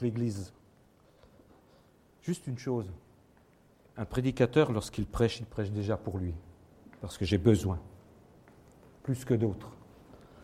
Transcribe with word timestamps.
l'Église. 0.00 0.52
Juste 2.22 2.46
une 2.46 2.58
chose. 2.58 2.90
Un 3.96 4.04
prédicateur, 4.04 4.72
lorsqu'il 4.72 5.06
prêche, 5.06 5.40
il 5.40 5.46
prêche 5.46 5.70
déjà 5.70 5.96
pour 5.96 6.18
lui, 6.18 6.34
parce 7.00 7.18
que 7.18 7.24
j'ai 7.24 7.38
besoin, 7.38 7.78
plus 9.02 9.24
que 9.24 9.34
d'autres. 9.34 9.72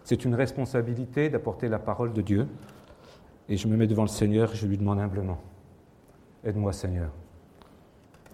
C'est 0.03 0.25
une 0.25 0.35
responsabilité 0.35 1.30
d'apporter 1.30 1.69
la 1.69 1.79
parole 1.79 2.12
de 2.12 2.22
Dieu, 2.22 2.48
et 3.48 3.56
je 3.56 3.69
me 3.69 3.77
mets 3.77 3.87
devant 3.87 4.03
le 4.03 4.09
Seigneur 4.09 4.53
et 4.53 4.56
je 4.56 4.67
lui 4.67 4.79
demande 4.79 4.98
humblement, 4.98 5.40
aide-moi 6.45 6.73
Seigneur 6.73 7.11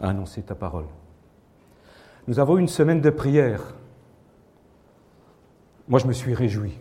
à 0.01 0.09
annoncer 0.09 0.43
ta 0.43 0.55
parole. 0.55 0.87
Nous 2.27 2.39
avons 2.39 2.59
une 2.59 2.69
semaine 2.69 3.01
de 3.01 3.11
prière. 3.11 3.75
Moi, 5.89 5.99
je 5.99 6.07
me 6.07 6.13
suis 6.13 6.35
réjoui. 6.35 6.79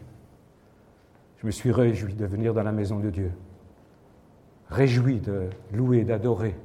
Je 1.41 1.45
me 1.45 1.51
suis 1.51 1.71
réjoui 1.71 2.13
de 2.13 2.25
venir 2.25 2.53
dans 2.53 2.63
la 2.63 2.71
maison 2.71 2.99
de 2.99 3.09
Dieu. 3.09 3.31
Réjoui 4.69 5.19
de 5.19 5.49
louer, 5.73 6.03
d'adorer. 6.03 6.55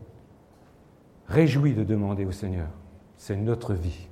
Réjoui 1.26 1.72
de 1.72 1.84
demander 1.84 2.24
au 2.24 2.32
Seigneur. 2.32 2.68
C'est 3.16 3.36
notre 3.36 3.74
vie. 3.74 4.08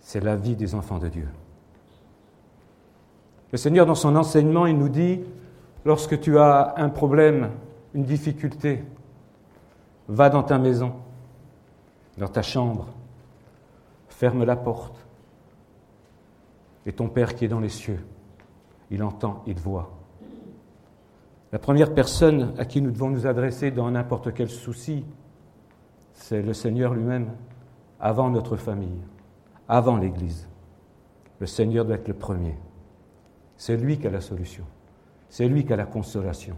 C'est 0.00 0.20
la 0.20 0.36
vie 0.36 0.56
des 0.56 0.74
enfants 0.74 0.98
de 0.98 1.08
Dieu. 1.08 1.28
Le 3.50 3.58
Seigneur, 3.58 3.86
dans 3.86 3.94
son 3.94 4.16
enseignement, 4.16 4.66
il 4.66 4.78
nous 4.78 4.88
dit, 4.88 5.20
lorsque 5.84 6.18
tu 6.20 6.38
as 6.38 6.74
un 6.76 6.88
problème, 6.88 7.50
une 7.94 8.04
difficulté, 8.04 8.84
va 10.08 10.30
dans 10.30 10.42
ta 10.42 10.58
maison, 10.58 10.94
dans 12.18 12.28
ta 12.28 12.42
chambre, 12.42 12.86
ferme 14.08 14.44
la 14.44 14.56
porte, 14.56 15.06
et 16.86 16.92
ton 16.92 17.08
Père 17.08 17.34
qui 17.34 17.44
est 17.44 17.48
dans 17.48 17.60
les 17.60 17.68
cieux, 17.68 18.04
il 18.90 19.02
entend, 19.02 19.42
il 19.46 19.58
voit. 19.58 19.90
La 21.52 21.58
première 21.58 21.92
personne 21.92 22.54
à 22.56 22.64
qui 22.64 22.80
nous 22.80 22.90
devons 22.90 23.10
nous 23.10 23.26
adresser 23.26 23.70
dans 23.70 23.90
n'importe 23.90 24.32
quel 24.32 24.48
souci, 24.48 25.04
c'est 26.14 26.40
le 26.40 26.54
Seigneur 26.54 26.94
lui-même, 26.94 27.28
avant 28.00 28.30
notre 28.30 28.56
famille, 28.56 29.02
avant 29.68 29.98
l'Église. 29.98 30.48
Le 31.40 31.46
Seigneur 31.46 31.84
doit 31.84 31.96
être 31.96 32.08
le 32.08 32.14
premier. 32.14 32.56
C'est 33.58 33.76
lui 33.76 33.98
qui 33.98 34.06
a 34.06 34.10
la 34.10 34.22
solution. 34.22 34.64
C'est 35.28 35.46
lui 35.46 35.66
qui 35.66 35.72
a 35.74 35.76
la 35.76 35.84
consolation. 35.84 36.56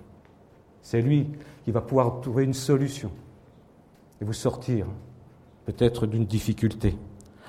C'est 0.81 1.03
lui 1.03 1.29
qui 1.65 1.73
va 1.73 1.81
pouvoir 1.81 2.21
trouver 2.21 2.45
une 2.45 2.55
solution 2.55 3.11
et 4.21 4.25
vous 4.25 4.33
sortir 4.33 4.87
peut-être 5.67 6.07
d'une 6.07 6.25
difficulté. 6.25 6.97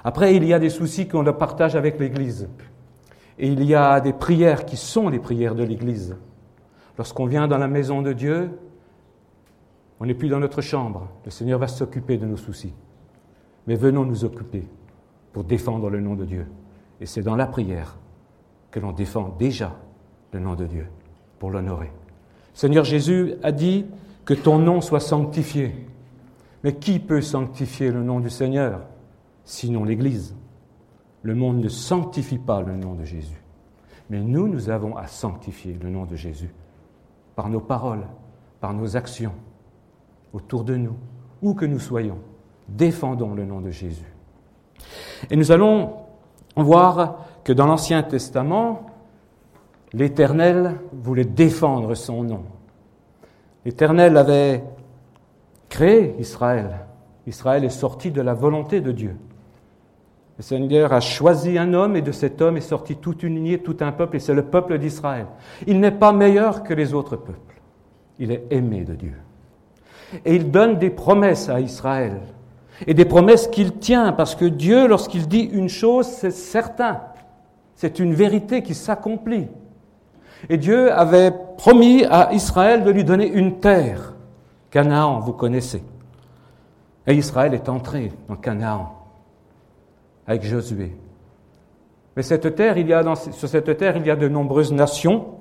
Après, 0.04 0.36
il 0.36 0.46
y 0.46 0.54
a 0.54 0.60
des 0.60 0.70
soucis 0.72 1.08
qu'on 1.08 1.24
partage 1.34 1.76
avec 1.76 2.00
l'Église. 2.00 2.50
Et 3.38 3.50
il 3.50 3.64
y 3.64 3.76
a 3.76 4.00
des 4.02 4.14
prières 4.14 4.66
qui 4.66 4.78
sont 4.78 5.10
les 5.10 5.20
prières 5.20 5.56
de 5.56 5.64
l'Église. 5.64 6.16
Lorsqu'on 6.98 7.26
vient 7.26 7.48
dans 7.48 7.58
la 7.58 7.68
maison 7.68 8.02
de 8.02 8.14
Dieu, 8.14 8.52
on 10.00 10.06
n'est 10.06 10.14
plus 10.14 10.30
dans 10.30 10.40
notre 10.40 10.62
chambre. 10.62 11.10
Le 11.26 11.32
Seigneur 11.32 11.60
va 11.60 11.68
s'occuper 11.68 12.18
de 12.18 12.26
nos 12.26 12.38
soucis. 12.38 12.74
Mais 13.68 13.76
venons 13.76 14.06
nous 14.06 14.24
occuper 14.24 14.68
pour 15.34 15.44
défendre 15.44 15.90
le 15.90 16.00
nom 16.00 16.16
de 16.16 16.26
Dieu. 16.26 16.48
Et 17.02 17.06
c'est 17.06 17.22
dans 17.22 17.36
la 17.36 17.48
prière 17.48 17.98
que 18.72 18.80
l'on 18.80 18.92
défend 18.92 19.36
déjà 19.38 19.76
le 20.32 20.40
nom 20.40 20.56
de 20.56 20.66
Dieu, 20.66 20.88
pour 21.40 21.50
l'honorer. 21.50 21.92
Seigneur 22.54 22.84
Jésus 22.84 23.36
a 23.44 23.52
dit 23.52 23.86
que 24.26 24.34
ton 24.34 24.60
nom 24.60 24.82
soit 24.82 25.00
sanctifié. 25.00 25.88
Mais 26.64 26.76
qui 26.76 27.00
peut 27.00 27.22
sanctifier 27.22 27.92
le 27.92 28.04
nom 28.04 28.20
du 28.20 28.30
Seigneur 28.30 28.82
sinon 29.44 29.84
l'Église? 29.84 30.36
Le 31.22 31.36
monde 31.36 31.60
ne 31.62 31.70
sanctifie 31.70 32.38
pas 32.38 32.62
le 32.62 32.76
nom 32.76 32.94
de 32.96 33.04
Jésus. 33.04 33.42
Mais 34.10 34.22
nous, 34.22 34.48
nous 34.48 34.70
avons 34.70 34.96
à 34.96 35.08
sanctifier 35.08 35.78
le 35.82 35.90
nom 35.90 36.06
de 36.06 36.16
Jésus 36.16 36.52
par 37.36 37.50
nos 37.50 37.60
paroles, 37.60 38.06
par 38.60 38.74
nos 38.74 38.96
actions, 38.96 39.34
autour 40.34 40.64
de 40.64 40.76
nous, 40.76 40.96
où 41.42 41.54
que 41.54 41.66
nous 41.66 41.80
soyons. 41.80 42.18
Défendons 42.68 43.34
le 43.34 43.46
nom 43.46 43.62
de 43.62 43.70
Jésus. 43.70 44.12
Et 45.30 45.36
nous 45.36 45.52
allons 45.52 45.94
voir 46.56 47.26
que 47.44 47.54
dans 47.54 47.68
l'Ancien 47.68 48.02
Testament, 48.04 48.88
l'Éternel 49.94 50.76
voulait 50.94 51.26
défendre 51.26 51.94
son 51.96 52.24
nom. 52.24 52.44
L'Éternel 53.66 54.18
avait 54.18 54.64
créé 55.70 56.16
Israël. 56.20 56.86
Israël 57.28 57.64
est 57.64 57.70
sorti 57.70 58.12
de 58.12 58.22
la 58.22 58.34
volonté 58.34 58.82
de 58.82 58.92
Dieu. 58.92 59.16
Le 60.38 60.44
Seigneur 60.44 60.92
a 60.92 61.00
choisi 61.00 61.58
un 61.58 61.74
homme 61.74 61.96
et 61.96 62.02
de 62.02 62.12
cet 62.12 62.42
homme 62.42 62.58
est 62.58 62.62
sorti 62.62 62.98
toute 62.98 63.24
une 63.24 63.36
lignée, 63.36 63.60
tout 63.60 63.78
un 63.80 63.94
peuple, 63.94 64.18
et 64.18 64.20
c'est 64.20 64.34
le 64.34 64.44
peuple 64.44 64.78
d'Israël. 64.78 65.28
Il 65.66 65.80
n'est 65.80 65.92
pas 65.92 66.12
meilleur 66.12 66.64
que 66.64 66.74
les 66.74 66.94
autres 66.94 67.16
peuples. 67.16 67.62
Il 68.20 68.32
est 68.32 68.44
aimé 68.50 68.84
de 68.84 68.96
Dieu. 68.96 69.14
Et 70.26 70.36
il 70.36 70.52
donne 70.52 70.78
des 70.78 70.90
promesses 70.90 71.48
à 71.48 71.62
Israël. 71.62 72.20
Et 72.86 72.94
des 72.94 73.06
promesses 73.06 73.48
qu'il 73.48 73.78
tient, 73.78 74.12
parce 74.12 74.36
que 74.36 74.44
Dieu, 74.44 74.88
lorsqu'il 74.88 75.28
dit 75.30 75.50
une 75.54 75.70
chose, 75.70 76.08
c'est 76.08 76.32
certain. 76.32 77.02
C'est 77.76 78.00
une 78.00 78.14
vérité 78.14 78.62
qui 78.62 78.74
s'accomplit. 78.74 79.48
Et 80.50 80.58
Dieu 80.58 80.92
avait 80.92 81.32
promis 81.58 82.04
à 82.04 82.34
Israël 82.34 82.84
de 82.84 82.92
lui 82.92 83.06
donner 83.06 83.28
une 83.32 83.60
terre. 83.60 84.14
Canaan, 84.70 85.20
vous 85.22 85.34
connaissez. 85.34 85.82
Et 87.08 87.14
Israël 87.14 87.54
est 87.54 87.70
entré 87.70 88.12
dans 88.28 88.36
Canaan 88.36 89.05
avec 90.28 90.44
Josué. 90.44 90.96
Mais 92.16 92.24
cette 92.24 92.56
terre, 92.56 92.78
il 92.78 92.88
y 92.88 92.94
a 92.94 93.16
sur 93.16 93.50
cette 93.50 93.78
terre, 93.78 93.98
il 93.98 94.06
y 94.06 94.10
a 94.10 94.16
de 94.16 94.28
nombreuses 94.28 94.72
nations 94.72 95.36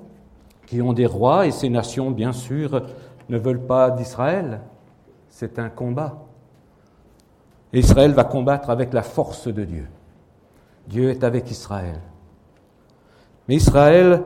qui 0.65 0.81
ont 0.81 0.93
des 0.93 1.05
rois, 1.05 1.45
et 1.45 1.51
ces 1.51 1.69
nations, 1.69 2.11
bien 2.11 2.31
sûr, 2.31 2.81
ne 3.29 3.37
veulent 3.37 3.65
pas 3.65 3.91
d'Israël. 3.91 4.61
C'est 5.29 5.59
un 5.59 5.69
combat. 5.69 6.25
Israël 7.73 8.13
va 8.13 8.23
combattre 8.23 8.69
avec 8.69 8.93
la 8.93 9.03
force 9.03 9.47
de 9.47 9.65
Dieu. 9.65 9.87
Dieu 10.87 11.09
est 11.09 11.23
avec 11.23 11.49
Israël. 11.51 11.99
Mais 13.47 13.55
Israël, 13.55 14.23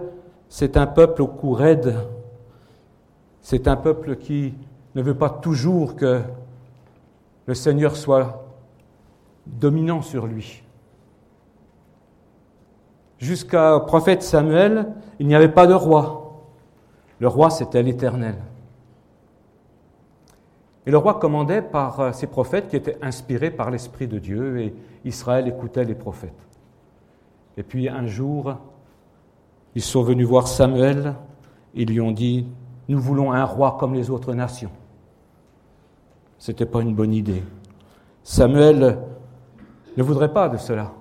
c'est 0.49 0.77
un 0.77 0.87
peuple 0.87 1.21
au 1.21 1.27
cou 1.27 1.53
raide. 1.53 1.95
C'est 3.41 3.67
un 3.67 3.75
peuple 3.75 4.17
qui 4.17 4.53
ne 4.95 5.01
veut 5.01 5.15
pas 5.15 5.29
toujours 5.29 5.95
que 5.95 6.21
le 7.45 7.53
Seigneur 7.53 7.95
soit 7.95 8.48
dominant 9.45 10.01
sur 10.01 10.27
lui. 10.27 10.63
Jusqu'au 13.17 13.81
prophète 13.81 14.23
Samuel, 14.23 14.93
il 15.19 15.27
n'y 15.27 15.35
avait 15.35 15.49
pas 15.49 15.67
de 15.67 15.73
roi. 15.73 16.45
Le 17.19 17.27
roi, 17.27 17.49
c'était 17.49 17.83
l'Éternel. 17.83 18.35
Et 20.85 20.91
le 20.91 20.97
roi 20.97 21.19
commandait 21.19 21.61
par 21.61 21.99
euh, 21.99 22.11
ses 22.13 22.27
prophètes 22.27 22.69
qui 22.69 22.75
étaient 22.75 22.97
inspirés 23.01 23.51
par 23.51 23.69
l'Esprit 23.69 24.07
de 24.07 24.17
Dieu, 24.17 24.59
et 24.59 24.73
Israël 25.03 25.47
écoutait 25.47 25.83
les 25.83 25.95
prophètes. 25.95 26.47
Et 27.57 27.63
puis 27.63 27.89
un 27.89 28.07
jour, 28.07 28.55
ils 29.75 29.81
sont 29.81 30.01
venus 30.01 30.25
voir 30.25 30.47
Samuel, 30.47 31.15
ils 31.73 31.89
lui 31.89 31.99
ont 32.01 32.11
dit, 32.11 32.47
nous 32.87 32.99
voulons 32.99 33.33
un 33.33 33.43
roi 33.43 33.77
comme 33.79 33.93
les 33.93 34.09
autres 34.09 34.33
nations. 34.33 34.71
Ce 36.37 36.51
n'était 36.51 36.65
pas 36.65 36.81
une 36.81 36.95
bonne 36.95 37.13
idée. 37.13 37.43
Samuel 38.23 38.97
ne 39.97 40.03
voudrait 40.03 40.33
pas 40.33 40.49
de 40.49 40.57
cela. 40.57 40.93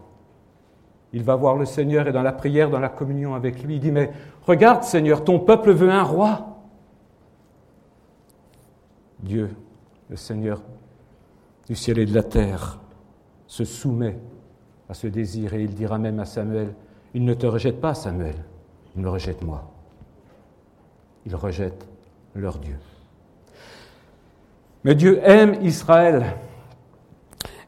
Il 1.12 1.22
va 1.22 1.37
voir 1.37 1.56
le 1.56 1.65
Seigneur 1.65 2.06
et 2.06 2.12
dans 2.12 2.22
la 2.22 2.32
prière, 2.32 2.71
dans 2.71 2.81
la 2.81 2.88
communion 2.88 3.34
avec 3.34 3.62
lui, 3.62 3.76
il 3.76 3.81
dit, 3.81 3.93
mais 3.93 4.12
regarde 4.47 4.82
Seigneur, 4.82 5.25
ton 5.25 5.38
peuple 5.38 5.72
veut 5.72 5.91
un 5.91 6.03
roi. 6.03 6.59
Dieu, 9.21 9.50
le 10.10 10.16
Seigneur 10.16 10.62
du 11.66 11.75
ciel 11.75 11.99
et 11.99 12.06
de 12.06 12.15
la 12.15 12.22
terre, 12.22 12.78
se 13.47 13.65
soumet 13.65 14.19
à 14.88 14.94
ce 14.94 15.06
désir 15.06 15.55
et 15.55 15.62
il 15.62 15.75
dira 15.75 15.99
même 15.99 16.20
à 16.20 16.25
Samuel, 16.25 16.75
il 17.15 17.25
ne 17.25 17.34
te 17.34 17.47
rejette 17.47 17.81
pas 17.81 17.94
Samuel, 17.94 18.37
il 18.94 19.03
me 19.03 19.09
rejette 19.09 19.43
moi. 19.43 19.70
Il 21.26 21.34
rejette 21.34 21.87
leur 22.34 22.59
Dieu. 22.59 22.76
Mais 24.85 24.94
Dieu 24.94 25.20
aime 25.23 25.55
Israël. 25.62 26.37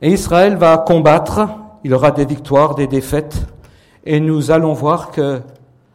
Et 0.02 0.12
Israël 0.12 0.56
va 0.56 0.78
combattre, 0.78 1.48
il 1.84 1.92
aura 1.92 2.10
des 2.10 2.24
victoires, 2.24 2.74
des 2.74 2.86
défaites, 2.86 3.46
et 4.04 4.18
nous 4.18 4.50
allons 4.50 4.72
voir 4.72 5.10
que, 5.10 5.42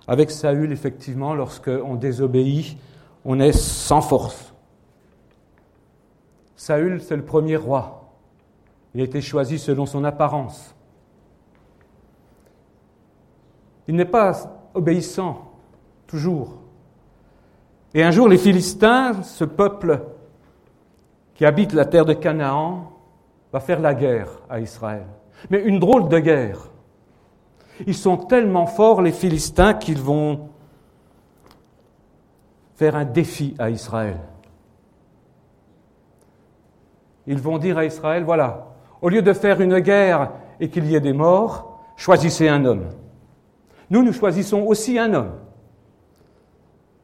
avec 0.07 0.30
Saül, 0.30 0.72
effectivement, 0.72 1.34
lorsqu'on 1.34 1.96
désobéit, 1.96 2.78
on 3.24 3.40
est 3.40 3.52
sans 3.52 4.02
force. 4.02 4.54
Saül, 6.56 7.02
c'est 7.02 7.16
le 7.16 7.25
premier 7.25 7.56
roi. 7.56 8.12
Il 8.94 9.02
a 9.02 9.04
été 9.04 9.22
choisi 9.22 9.57
selon 9.57 9.86
son 9.86 10.04
apparence. 10.04 10.75
Il 13.88 13.96
n'est 13.96 14.06
pas 14.06 14.34
obéissant, 14.74 15.51
toujours. 16.08 16.60
Et 17.94 18.04
un 18.04 18.12
jour, 18.12 18.28
les 18.28 18.38
Philistins, 18.38 19.24
ce 19.24 19.46
peuple 19.46 20.01
qui 21.34 21.46
habite 21.46 21.74
la 21.74 21.86
terre 21.86 22.06
de 22.06 22.13
Canaan, 22.13 22.94
va 23.51 23.59
faire 23.59 23.80
la 23.80 23.94
guerre 23.94 24.30
à 24.50 24.59
Israël. 24.59 25.06
Mais 25.50 25.62
une 25.62 25.80
drôle 25.80 26.09
de 26.09 26.19
guerre. 26.19 26.69
Ils 27.86 27.95
sont 27.95 28.18
tellement 28.18 28.68
forts, 28.68 29.01
les 29.01 29.12
Philistins, 29.12 29.74
qu'ils 29.74 30.01
vont 30.01 30.50
faire 32.75 32.95
un 32.95 33.06
défi 33.06 33.56
à 33.59 33.69
Israël. 33.69 34.19
Ils 37.27 37.39
vont 37.39 37.57
dire 37.57 37.77
à 37.77 37.86
Israël, 37.86 38.24
voilà, 38.24 38.68
au 39.01 39.09
lieu 39.09 39.21
de 39.21 39.33
faire 39.33 39.62
une 39.62 39.80
guerre 39.80 40.31
et 40.59 40.69
qu'il 40.69 40.86
y 40.86 40.95
ait 40.95 41.01
des 41.01 41.13
morts, 41.13 41.80
choisissez 41.95 42.48
un 42.48 42.65
homme. 42.65 42.86
Nous, 43.89 44.03
nous 44.03 44.13
choisissons 44.13 44.63
aussi 44.63 44.98
un 44.98 45.13
homme 45.13 45.31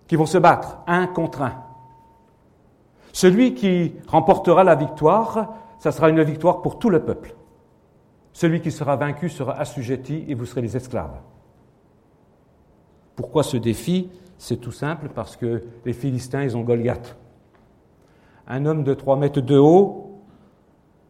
qui 0.07 0.15
vont 0.15 0.25
se 0.25 0.37
battre 0.37 0.79
un 0.87 1.07
contre 1.07 1.41
un. 1.41 1.63
Celui 3.13 3.53
qui 3.53 3.94
remportera 4.07 4.63
la 4.63 4.75
victoire, 4.75 5.53
ça 5.81 5.92
sera 5.92 6.12
une 6.12 6.22
victoire 6.22 6.62
pour 6.62 6.78
tout 6.78 6.92
le 6.92 7.04
peuple. 7.04 7.33
Celui 8.33 8.62
qui 8.62 8.69
sera 8.69 8.98
vaincu 8.98 9.30
sera 9.30 9.54
assujetti 9.54 10.25
et 10.28 10.36
vous 10.36 10.45
serez 10.45 10.62
les 10.62 10.78
esclaves. 10.78 11.19
Pourquoi 13.16 13.42
ce 13.42 13.57
défi? 13.57 14.12
C'est 14.38 14.57
tout 14.57 14.72
simple 14.72 15.10
parce 15.10 15.36
que 15.36 15.63
les 15.83 15.94
Philistins, 15.94 16.44
ils 16.44 16.56
ont 16.56 16.62
Goliath. 16.62 17.18
Un 18.48 18.68
homme 18.68 18.83
de 18.83 18.94
3 18.94 19.16
mètres 19.18 19.42
de 19.42 19.57
haut, 19.57 20.22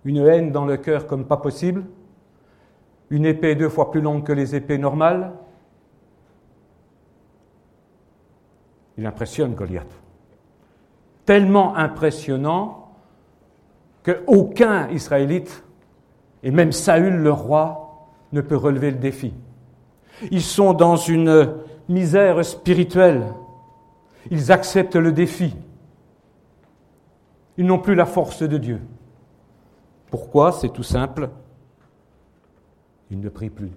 une 0.06 0.20
haine 0.20 0.54
dans 0.54 0.64
le 0.64 0.78
cœur 0.78 1.06
comme 1.06 1.26
pas 1.26 1.36
possible, 1.36 1.84
une 3.10 3.26
épée 3.26 3.56
deux 3.56 3.68
fois 3.68 3.92
plus 3.92 4.00
longue 4.00 4.24
que 4.24 4.32
les 4.32 4.56
épées 4.56 4.78
normales. 4.78 5.34
Il 8.98 9.06
impressionne 9.06 9.54
Goliath. 9.54 10.02
Tellement 11.26 11.76
impressionnant 11.76 12.81
qu'aucun 14.04 14.90
Israélite, 14.90 15.64
et 16.44 16.52
même 16.52 16.72
Saül 16.72 17.16
le 17.16 17.32
roi, 17.32 18.08
ne 18.32 18.42
peut 18.42 18.56
relever 18.56 18.92
le 18.92 18.98
défi. 18.98 19.34
Ils 20.32 20.42
sont 20.42 20.74
dans 20.74 20.96
une 20.96 21.56
misère 21.90 22.44
spirituelle. 22.46 23.26
Ils 24.30 24.52
acceptent 24.52 24.96
le 24.96 25.12
défi. 25.12 25.56
Ils 27.58 27.66
n'ont 27.66 27.80
plus 27.80 27.96
la 27.96 28.06
force 28.06 28.44
de 28.44 28.58
Dieu. 28.58 28.82
Pourquoi? 30.10 30.52
C'est 30.52 30.70
tout 30.70 30.84
simple. 30.84 31.30
Ils 33.10 33.20
ne 33.20 33.30
prient 33.30 33.50
plus. 33.50 33.72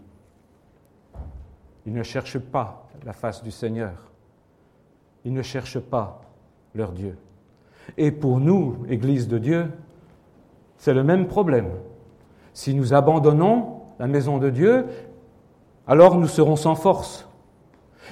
Ils 1.87 1.93
ne 1.93 2.03
cherchent 2.03 2.39
pas 2.39 2.89
la 3.05 3.13
face 3.13 3.43
du 3.43 3.51
Seigneur. 3.51 4.11
Ils 5.25 5.33
ne 5.33 5.43
cherchent 5.43 5.81
pas 5.81 6.21
leur 6.75 6.93
Dieu. 6.93 7.17
Et 7.97 8.11
pour 8.11 8.41
nous, 8.41 8.85
Église 8.89 9.29
de 9.29 9.39
Dieu, 9.39 9.71
c'est 10.85 10.93
le 10.93 11.03
même 11.03 11.29
problème. 11.29 11.71
Si 12.53 12.75
nous 12.75 12.93
abandonnons 12.93 13.81
la 13.99 14.07
maison 14.07 14.37
de 14.37 14.51
Dieu, 14.51 14.85
alors 15.87 16.19
nous 16.19 16.27
serons 16.27 16.57
sans 16.57 16.75
force. 16.75 17.27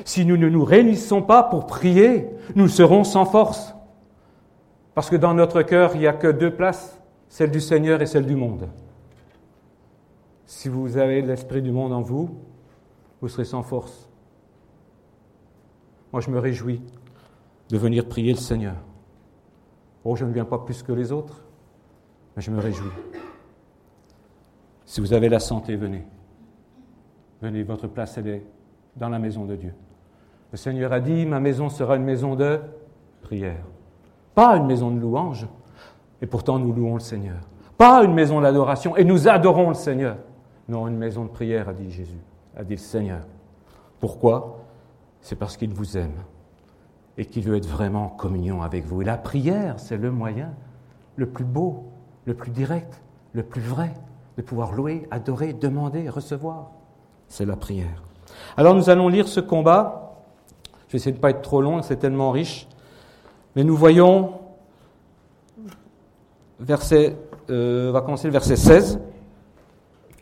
Si 0.06 0.24
nous 0.24 0.38
ne 0.38 0.48
nous 0.48 0.64
réunissons 0.64 1.20
pas 1.20 1.42
pour 1.42 1.66
prier, 1.66 2.30
nous 2.54 2.68
serons 2.68 3.04
sans 3.04 3.26
force. 3.26 3.74
Parce 4.94 5.10
que 5.10 5.16
dans 5.16 5.34
notre 5.34 5.60
cœur, 5.60 5.90
il 5.96 5.98
n'y 5.98 6.06
a 6.06 6.14
que 6.14 6.28
deux 6.28 6.50
places, 6.50 6.98
celle 7.28 7.50
du 7.50 7.60
Seigneur 7.60 8.00
et 8.00 8.06
celle 8.06 8.24
du 8.24 8.36
monde. 8.36 8.66
Si 10.46 10.70
vous 10.70 10.96
avez 10.96 11.20
l'esprit 11.20 11.60
du 11.60 11.72
monde 11.72 11.92
en 11.92 12.00
vous, 12.00 12.38
vous 13.20 13.28
serez 13.28 13.44
sans 13.44 13.62
force. 13.62 14.08
Moi, 16.10 16.22
je 16.22 16.30
me 16.30 16.38
réjouis 16.38 16.80
de 17.68 17.76
venir 17.76 18.08
prier 18.08 18.32
le 18.32 18.38
Seigneur. 18.38 18.76
Oh, 20.04 20.16
je 20.16 20.24
ne 20.24 20.32
viens 20.32 20.46
pas 20.46 20.56
plus 20.56 20.82
que 20.82 20.92
les 20.92 21.12
autres, 21.12 21.42
je 22.40 22.50
me 22.50 22.60
réjouis. 22.60 22.90
Si 24.86 25.00
vous 25.00 25.12
avez 25.12 25.28
la 25.28 25.40
santé, 25.40 25.76
venez. 25.76 26.04
Venez, 27.40 27.62
votre 27.62 27.86
place, 27.86 28.16
elle 28.18 28.28
est 28.28 28.46
dans 28.96 29.08
la 29.08 29.18
maison 29.18 29.44
de 29.44 29.56
Dieu. 29.56 29.74
Le 30.50 30.56
Seigneur 30.56 30.92
a 30.92 31.00
dit, 31.00 31.26
ma 31.26 31.40
maison 31.40 31.68
sera 31.68 31.96
une 31.96 32.04
maison 32.04 32.34
de 32.34 32.60
prière. 33.22 33.64
Pas 34.34 34.56
une 34.56 34.66
maison 34.66 34.90
de 34.90 35.00
louange, 35.00 35.46
et 36.20 36.26
pourtant 36.26 36.58
nous 36.58 36.72
louons 36.72 36.94
le 36.94 37.00
Seigneur. 37.00 37.40
Pas 37.76 38.04
une 38.04 38.14
maison 38.14 38.40
d'adoration, 38.40 38.96
et 38.96 39.04
nous 39.04 39.28
adorons 39.28 39.68
le 39.68 39.74
Seigneur. 39.74 40.16
Non, 40.68 40.86
une 40.88 40.96
maison 40.96 41.24
de 41.24 41.30
prière, 41.30 41.68
a 41.68 41.72
dit 41.72 41.90
Jésus, 41.90 42.20
a 42.56 42.64
dit 42.64 42.74
le 42.74 42.78
Seigneur. 42.78 43.20
Pourquoi? 43.98 44.60
C'est 45.20 45.36
parce 45.36 45.56
qu'il 45.56 45.72
vous 45.72 45.96
aime 45.96 46.14
et 47.16 47.24
qu'il 47.24 47.44
veut 47.44 47.56
être 47.56 47.68
vraiment 47.68 48.06
en 48.06 48.08
communion 48.08 48.62
avec 48.62 48.84
vous. 48.84 49.02
Et 49.02 49.04
la 49.04 49.16
prière, 49.16 49.78
c'est 49.78 49.96
le 49.96 50.10
moyen 50.10 50.52
le 51.16 51.26
plus 51.26 51.44
beau, 51.44 51.91
le 52.24 52.34
plus 52.34 52.50
direct, 52.50 53.02
le 53.32 53.42
plus 53.42 53.62
vrai 53.62 53.92
de 54.36 54.42
pouvoir 54.42 54.72
louer, 54.72 55.06
adorer, 55.10 55.52
demander, 55.52 56.08
recevoir. 56.08 56.70
C'est 57.28 57.44
la 57.44 57.56
prière. 57.56 58.02
Alors 58.56 58.74
nous 58.74 58.90
allons 58.90 59.08
lire 59.08 59.28
ce 59.28 59.40
combat. 59.40 60.16
Je 60.88 60.92
vais 60.92 60.96
essayer 60.98 61.12
de 61.12 61.16
ne 61.16 61.22
pas 61.22 61.30
être 61.30 61.42
trop 61.42 61.60
long, 61.62 61.82
c'est 61.82 61.96
tellement 61.96 62.30
riche. 62.30 62.66
Mais 63.56 63.64
nous 63.64 63.76
voyons, 63.76 64.40
verset, 66.60 67.16
euh, 67.50 67.90
va 67.92 68.00
commencer 68.00 68.26
le 68.26 68.32
verset 68.32 68.56
16. 68.56 69.00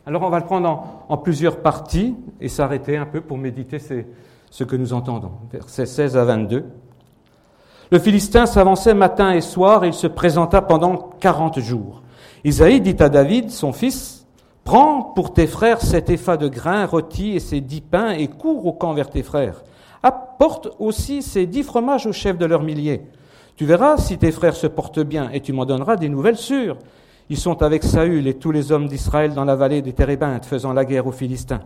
Alors 0.05 0.23
on 0.23 0.29
va 0.29 0.39
le 0.39 0.45
prendre 0.45 1.03
en, 1.07 1.17
plusieurs 1.17 1.61
parties 1.61 2.15
et 2.39 2.49
s'arrêter 2.49 2.97
un 2.97 3.05
peu 3.05 3.21
pour 3.21 3.37
méditer 3.37 3.77
ce 3.79 4.63
que 4.63 4.75
nous 4.75 4.93
entendons. 4.93 5.31
Versets 5.51 5.85
16 5.85 6.17
à 6.17 6.25
22. 6.25 6.65
Le 7.91 7.99
Philistin 7.99 8.45
s'avançait 8.45 8.93
matin 8.93 9.33
et 9.33 9.41
soir 9.41 9.83
et 9.83 9.89
il 9.89 9.93
se 9.93 10.07
présenta 10.07 10.61
pendant 10.61 11.09
quarante 11.19 11.59
jours. 11.59 12.01
Isaïe 12.45 12.79
dit 12.79 12.95
à 12.99 13.09
David, 13.09 13.51
son 13.51 13.73
fils, 13.73 14.25
Prends 14.63 15.03
pour 15.03 15.33
tes 15.33 15.45
frères 15.45 15.81
cet 15.81 16.09
épha 16.09 16.37
de 16.37 16.47
grains 16.47 16.85
rôtis 16.85 17.35
et 17.35 17.41
ces 17.41 17.59
dix 17.59 17.81
pains 17.81 18.11
et 18.11 18.29
cours 18.29 18.65
au 18.65 18.71
camp 18.71 18.93
vers 18.93 19.09
tes 19.09 19.23
frères. 19.23 19.61
Apporte 20.03 20.69
aussi 20.79 21.21
ces 21.21 21.45
dix 21.47 21.63
fromages 21.63 22.05
au 22.05 22.13
chef 22.13 22.37
de 22.37 22.45
leurs 22.45 22.63
milliers. 22.63 23.01
Tu 23.57 23.65
verras 23.65 23.97
si 23.97 24.17
tes 24.17 24.31
frères 24.31 24.55
se 24.55 24.67
portent 24.67 25.01
bien 25.01 25.29
et 25.33 25.41
tu 25.41 25.51
m'en 25.51 25.65
donneras 25.65 25.97
des 25.97 26.07
nouvelles 26.07 26.37
sûres. 26.37 26.77
Ils 27.29 27.37
sont 27.37 27.61
avec 27.61 27.83
Saül 27.83 28.25
et 28.25 28.35
tous 28.35 28.51
les 28.51 28.71
hommes 28.71 28.87
d'Israël 28.87 29.33
dans 29.33 29.45
la 29.45 29.57
vallée 29.57 29.81
des 29.81 29.91
Térébintes, 29.93 30.45
faisant 30.45 30.71
la 30.71 30.85
guerre 30.85 31.07
aux 31.07 31.11
Philistins. 31.11 31.61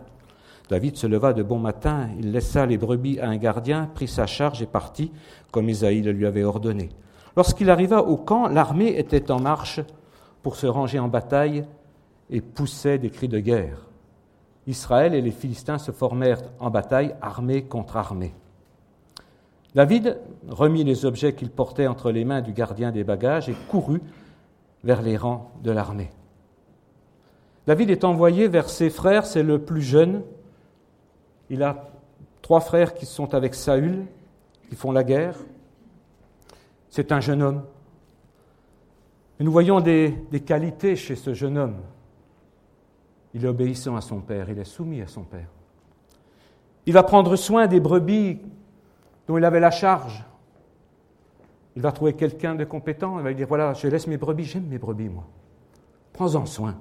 David 0.68 0.96
se 0.96 1.06
leva 1.06 1.32
de 1.32 1.42
bon 1.42 1.58
matin, 1.58 2.08
il 2.18 2.32
laissa 2.32 2.66
les 2.66 2.78
brebis 2.78 3.20
à 3.20 3.28
un 3.28 3.36
gardien, 3.36 3.88
prit 3.94 4.08
sa 4.08 4.26
charge 4.26 4.62
et 4.62 4.66
partit, 4.66 5.12
comme 5.52 5.68
Isaïe 5.68 6.02
le 6.02 6.12
lui 6.12 6.26
avait 6.26 6.44
ordonné. 6.44 6.90
Lorsqu'il 7.36 7.70
arriva 7.70 8.02
au 8.02 8.16
camp, 8.16 8.48
l'armée 8.48 8.98
était 8.98 9.30
en 9.30 9.38
marche 9.38 9.80
pour 10.42 10.56
se 10.56 10.66
ranger 10.66 10.98
en 10.98 11.08
bataille 11.08 11.64
et 12.30 12.40
poussait 12.40 12.98
des 12.98 13.10
cris 13.10 13.28
de 13.28 13.38
guerre. 13.38 13.86
Israël 14.66 15.14
et 15.14 15.20
les 15.20 15.30
Philistins 15.30 15.78
se 15.78 15.92
formèrent 15.92 16.42
en 16.58 16.70
bataille, 16.70 17.14
armée 17.20 17.62
contre 17.62 17.96
armée. 17.96 18.34
David 19.76 20.18
remit 20.48 20.84
les 20.84 21.04
objets 21.04 21.34
qu'il 21.34 21.50
portait 21.50 21.86
entre 21.86 22.10
les 22.10 22.24
mains 22.24 22.40
du 22.40 22.52
gardien 22.52 22.90
des 22.90 23.04
bagages 23.04 23.48
et 23.48 23.54
courut 23.68 24.00
vers 24.82 25.02
les 25.02 25.16
rangs 25.16 25.52
de 25.62 25.70
l'armée. 25.70 26.10
David 27.66 27.90
est 27.90 28.04
envoyé 28.04 28.48
vers 28.48 28.70
ses 28.70 28.90
frères, 28.90 29.26
c'est 29.26 29.42
le 29.42 29.58
plus 29.58 29.82
jeune. 29.82 30.22
Il 31.50 31.62
a 31.62 31.88
trois 32.42 32.60
frères 32.60 32.94
qui 32.94 33.06
sont 33.06 33.34
avec 33.34 33.54
Saül, 33.54 34.06
qui 34.68 34.74
font 34.74 34.92
la 34.92 35.04
guerre. 35.04 35.36
C'est 36.90 37.12
un 37.12 37.20
jeune 37.20 37.42
homme. 37.42 37.62
Et 39.38 39.44
nous 39.44 39.52
voyons 39.52 39.80
des, 39.80 40.10
des, 40.30 40.40
qualités 40.40 40.96
chez 40.96 41.14
ce 41.14 41.34
jeune 41.34 41.58
homme. 41.58 41.76
Il 43.34 43.44
est 43.44 43.48
obéissant 43.48 43.96
à 43.96 44.00
son 44.00 44.20
père, 44.20 44.48
il 44.48 44.58
est 44.58 44.64
soumis 44.64 45.02
à 45.02 45.06
son 45.06 45.22
père. 45.22 45.48
Il 46.86 46.92
va 46.92 47.02
prendre 47.02 47.36
soin 47.36 47.66
des 47.66 47.80
brebis 47.80 48.40
dont 49.26 49.36
il 49.36 49.44
avait 49.44 49.60
la 49.60 49.70
charge. 49.70 50.24
Il 51.74 51.82
va 51.82 51.92
trouver 51.92 52.14
quelqu'un 52.14 52.54
de 52.54 52.64
compétent, 52.64 53.18
il 53.18 53.22
va 53.22 53.28
lui 53.28 53.36
dire, 53.36 53.46
voilà, 53.46 53.74
je 53.74 53.86
laisse 53.88 54.06
mes 54.06 54.16
brebis, 54.16 54.44
j'aime 54.44 54.66
mes 54.66 54.78
brebis, 54.78 55.10
moi. 55.10 55.24
Prends-en 56.14 56.46
soin. 56.46 56.76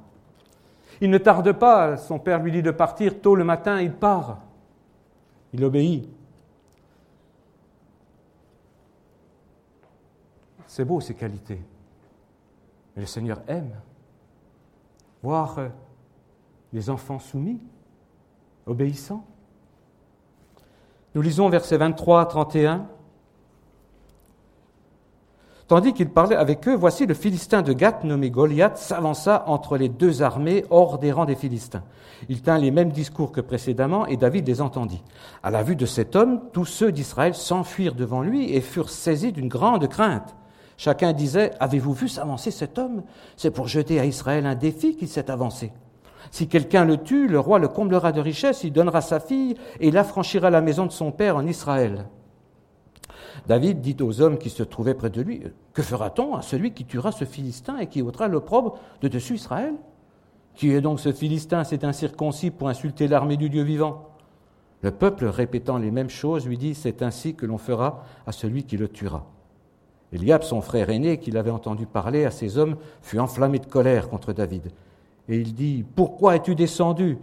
Il 1.01 1.09
ne 1.09 1.17
tarde 1.17 1.51
pas, 1.51 1.97
son 1.97 2.19
père 2.19 2.41
lui 2.41 2.51
dit 2.51 2.61
de 2.61 2.71
partir, 2.71 3.19
tôt 3.19 3.35
le 3.35 3.43
matin, 3.43 3.81
il 3.81 3.91
part. 3.91 4.39
Il 5.55 5.63
obéit. 5.63 6.05
C'est 10.67 10.83
beau 10.83 10.99
ces 10.99 11.15
qualités. 11.15 11.61
Mais 12.93 13.03
le 13.03 13.07
Seigneur 13.07 13.41
aime 13.47 13.71
voir 15.23 15.57
les 16.73 16.89
enfants 16.89 17.19
soumis, 17.19 17.61
obéissants. 18.65 19.25
Nous 21.13 21.21
lisons 21.21 21.47
versets 21.47 21.77
23 21.77 22.19
à 22.19 22.25
31. 22.25 22.89
Tandis 25.67 25.93
qu'il 25.93 26.09
parlait 26.09 26.35
avec 26.35 26.67
eux, 26.67 26.75
voici 26.75 27.07
le 27.07 27.15
Philistin 27.15 27.63
de 27.63 27.73
Gath, 27.73 28.03
nommé 28.03 28.29
Goliath, 28.29 28.77
s'avança 28.77 29.45
entre 29.47 29.77
les 29.77 29.89
deux 29.89 30.21
armées 30.21 30.63
hors 30.69 30.99
des 30.99 31.11
rangs 31.11 31.25
des 31.25 31.35
Philistins. 31.35 31.81
Il 32.29 32.43
tint 32.43 32.59
les 32.59 32.69
mêmes 32.69 32.91
discours 32.91 33.31
que 33.31 33.41
précédemment, 33.41 34.05
et 34.05 34.15
David 34.15 34.47
les 34.47 34.61
entendit. 34.61 35.03
À 35.41 35.49
la 35.49 35.63
vue 35.63 35.75
de 35.75 35.87
cet 35.87 36.15
homme, 36.15 36.41
tous 36.53 36.65
ceux 36.65 36.91
d'Israël 36.91 37.33
s'enfuirent 37.33 37.95
devant 37.95 38.21
lui 38.21 38.53
et 38.53 38.61
furent 38.61 38.91
saisis 38.91 39.31
d'une 39.31 39.47
grande 39.47 39.87
crainte. 39.87 40.35
Chacun 40.77 41.13
disait, 41.13 41.49
Avez-vous 41.59 41.93
vu 41.93 42.09
s'avancer 42.09 42.51
cet 42.51 42.77
homme? 42.77 43.01
C'est 43.35 43.49
pour 43.49 43.67
jeter 43.67 43.99
à 43.99 44.05
Israël 44.05 44.45
un 44.45 44.53
défi 44.53 44.95
qu'il 44.95 45.07
s'est 45.07 45.31
avancé. 45.31 45.71
Si 46.29 46.47
quelqu'un 46.47 46.85
le 46.85 46.97
tue, 46.97 47.27
le 47.27 47.39
roi 47.39 47.57
le 47.57 47.69
comblera 47.69 48.11
de 48.11 48.21
richesses, 48.21 48.63
il 48.63 48.71
donnera 48.71 49.01
sa 49.01 49.19
fille 49.19 49.55
et 49.79 49.87
il 49.87 49.97
affranchira 49.97 50.51
la 50.51 50.61
maison 50.61 50.85
de 50.85 50.91
son 50.91 51.11
père 51.11 51.37
en 51.37 51.47
Israël. 51.47 52.05
David 53.47 53.81
dit 53.81 53.97
aux 54.01 54.21
hommes 54.21 54.37
qui 54.37 54.49
se 54.49 54.63
trouvaient 54.63 54.93
près 54.93 55.09
de 55.09 55.21
lui, 55.21 55.43
Que 55.73 55.81
fera-t-on 55.81 56.35
à 56.35 56.41
celui 56.41 56.73
qui 56.73 56.85
tuera 56.85 57.11
ce 57.11 57.25
Philistin 57.25 57.77
et 57.77 57.87
qui 57.87 58.01
ôtera 58.01 58.27
l'opprobre 58.27 58.79
de 59.01 59.07
dessus 59.07 59.35
Israël? 59.35 59.73
Qui 60.55 60.71
est 60.71 60.81
donc 60.81 60.99
ce 60.99 61.11
Philistin, 61.11 61.63
cet 61.63 61.83
incirconcis, 61.83 62.49
pour 62.49 62.69
insulter 62.69 63.07
l'armée 63.07 63.37
du 63.37 63.49
Dieu 63.49 63.63
vivant 63.63 64.09
Le 64.81 64.91
peuple, 64.91 65.25
répétant 65.25 65.77
les 65.77 65.91
mêmes 65.91 66.09
choses, 66.09 66.47
lui 66.47 66.57
dit, 66.57 66.75
C'est 66.75 67.01
ainsi 67.01 67.35
que 67.35 67.45
l'on 67.45 67.57
fera 67.57 68.03
à 68.25 68.31
celui 68.31 68.63
qui 68.63 68.77
le 68.77 68.87
tuera. 68.87 69.25
Eliab, 70.13 70.43
son 70.43 70.61
frère 70.61 70.89
aîné, 70.89 71.17
qui 71.17 71.31
l'avait 71.31 71.51
entendu 71.51 71.85
parler 71.85 72.25
à 72.25 72.31
ces 72.31 72.57
hommes, 72.57 72.77
fut 73.01 73.19
enflammé 73.19 73.59
de 73.59 73.65
colère 73.65 74.07
contre 74.07 74.31
David. 74.31 74.71
Et 75.27 75.37
il 75.37 75.53
dit, 75.53 75.83
Pourquoi 75.95 76.37
es-tu 76.37 76.55
descendu? 76.55 77.17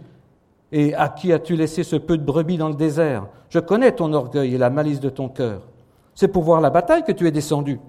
Et 0.71 0.93
à 0.95 1.09
qui 1.09 1.31
as-tu 1.31 1.55
laissé 1.55 1.83
ce 1.83 1.95
peu 1.95 2.17
de 2.17 2.23
brebis 2.23 2.57
dans 2.57 2.69
le 2.69 2.75
désert? 2.75 3.27
Je 3.49 3.59
connais 3.59 3.91
ton 3.91 4.13
orgueil 4.13 4.55
et 4.55 4.57
la 4.57 4.69
malice 4.69 4.99
de 4.99 5.09
ton 5.09 5.29
cœur. 5.29 5.67
C'est 6.15 6.27
pour 6.27 6.43
voir 6.43 6.61
la 6.61 6.69
bataille 6.69 7.03
que 7.03 7.11
tu 7.11 7.27
es 7.27 7.31
descendu. 7.31 7.79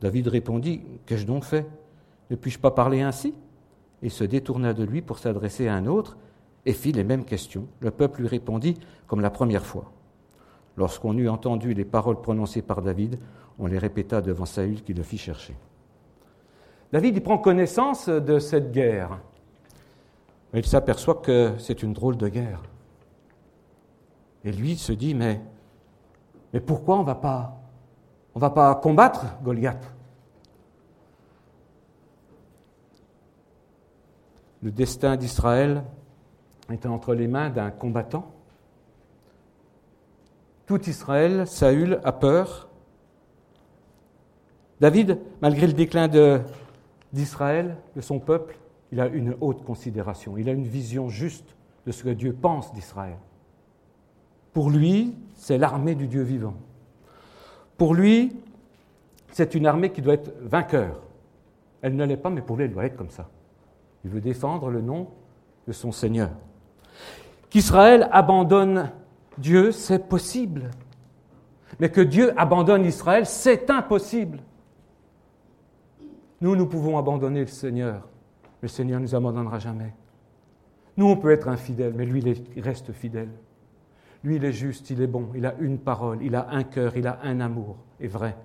David 0.00 0.28
répondit, 0.28 0.82
Qu'ai-je 1.06 1.26
donc 1.26 1.44
fait? 1.44 1.66
Ne 2.30 2.36
puis-je 2.36 2.58
pas 2.58 2.70
parler 2.70 3.02
ainsi? 3.02 3.34
Il 4.02 4.10
se 4.10 4.24
détourna 4.24 4.72
de 4.72 4.84
lui 4.84 5.02
pour 5.02 5.18
s'adresser 5.18 5.68
à 5.68 5.74
un 5.74 5.86
autre 5.86 6.16
et 6.64 6.72
fit 6.72 6.92
les 6.92 7.04
mêmes 7.04 7.24
questions. 7.24 7.66
Le 7.80 7.90
peuple 7.90 8.22
lui 8.22 8.28
répondit 8.28 8.78
comme 9.06 9.20
la 9.20 9.30
première 9.30 9.64
fois. 9.64 9.90
Lorsqu'on 10.76 11.16
eut 11.18 11.28
entendu 11.28 11.74
les 11.74 11.84
paroles 11.84 12.20
prononcées 12.20 12.62
par 12.62 12.82
David, 12.82 13.18
on 13.58 13.66
les 13.66 13.78
répéta 13.78 14.20
devant 14.20 14.46
Saül 14.46 14.82
qui 14.82 14.94
le 14.94 15.02
fit 15.02 15.18
chercher. 15.18 15.54
David 16.92 17.16
il 17.16 17.22
prend 17.22 17.38
connaissance 17.38 18.08
de 18.08 18.38
cette 18.38 18.72
guerre. 18.72 19.18
Il 20.54 20.64
s'aperçoit 20.64 21.16
que 21.16 21.52
c'est 21.58 21.82
une 21.82 21.92
drôle 21.92 22.16
de 22.16 22.28
guerre. 22.28 22.62
Et 24.44 24.52
lui 24.52 24.76
se 24.76 24.92
dit, 24.92 25.14
mais, 25.14 25.40
mais 26.52 26.60
pourquoi 26.60 26.96
on 26.96 27.00
ne 27.00 27.06
va 27.06 28.50
pas, 28.50 28.74
combattre 28.76 29.26
Goliath? 29.42 29.92
Le 34.62 34.70
destin 34.70 35.16
d'Israël 35.16 35.84
est 36.70 36.84
entre 36.86 37.14
les 37.14 37.28
mains 37.28 37.50
d'un 37.50 37.70
combattant. 37.70 38.30
Tout 40.66 40.88
Israël, 40.88 41.46
Saül, 41.46 42.00
a 42.04 42.12
peur. 42.12 42.68
David, 44.80 45.18
malgré 45.40 45.66
le 45.66 45.72
déclin 45.72 46.08
d'Israël, 47.12 47.76
de, 47.96 48.00
son 48.00 48.18
peuple, 48.18 48.58
il 48.92 49.00
a 49.00 49.06
une 49.06 49.36
haute 49.40 49.64
considération, 49.64 50.36
il 50.36 50.48
a 50.48 50.52
une 50.52 50.66
vision 50.66 51.08
juste 51.08 51.56
de 51.86 51.92
ce 51.92 52.04
que 52.04 52.10
Dieu 52.10 52.32
pense 52.32 52.72
d'Israël. 52.72 53.16
Pour 54.52 54.70
lui, 54.70 55.14
c'est 55.36 55.58
l'armée 55.58 55.94
du 55.94 56.06
Dieu 56.06 56.22
vivant. 56.22 56.54
Pour 57.76 57.94
lui, 57.94 58.36
c'est 59.32 59.54
une 59.54 59.66
armée 59.66 59.90
qui 59.90 60.02
doit 60.02 60.14
être 60.14 60.32
vainqueur. 60.42 61.00
Elle 61.82 61.96
ne 61.96 62.04
l'est 62.04 62.16
pas, 62.16 62.30
mais 62.30 62.42
pour 62.42 62.56
lui, 62.56 62.64
elle 62.64 62.72
doit 62.72 62.84
être 62.84 62.96
comme 62.96 63.10
ça. 63.10 63.28
Il 64.04 64.10
veut 64.10 64.20
défendre 64.20 64.70
le 64.70 64.80
nom 64.80 65.08
de 65.66 65.72
son 65.72 65.92
Seigneur. 65.92 66.30
Qu'Israël 67.48 68.08
abandonne 68.12 68.90
Dieu, 69.38 69.72
c'est 69.72 70.08
possible. 70.08 70.70
Mais 71.78 71.90
que 71.90 72.00
Dieu 72.00 72.38
abandonne 72.38 72.84
Israël, 72.84 73.26
c'est 73.26 73.70
impossible. 73.70 74.40
Nous, 76.40 76.56
nous 76.56 76.66
pouvons 76.66 76.98
abandonner 76.98 77.40
le 77.40 77.46
Seigneur. 77.46 78.08
Le 78.60 78.68
Seigneur 78.68 79.00
ne 79.00 79.06
nous 79.06 79.14
abandonnera 79.14 79.58
jamais. 79.58 79.94
Nous, 80.96 81.06
on 81.06 81.16
peut 81.16 81.30
être 81.30 81.48
infidèles, 81.48 81.94
mais 81.94 82.04
lui, 82.04 82.22
il 82.56 82.62
reste 82.62 82.92
fidèle. 82.92 83.30
Lui, 84.22 84.36
il 84.36 84.44
est 84.44 84.52
juste, 84.52 84.90
il 84.90 85.00
est 85.00 85.06
bon, 85.06 85.28
il 85.34 85.46
a 85.46 85.54
une 85.60 85.78
parole, 85.78 86.18
il 86.22 86.34
a 86.34 86.48
un 86.50 86.62
cœur, 86.64 86.96
il 86.96 87.06
a 87.06 87.18
un 87.22 87.40
amour, 87.40 87.76
et 88.00 88.08
vrai. 88.08 88.36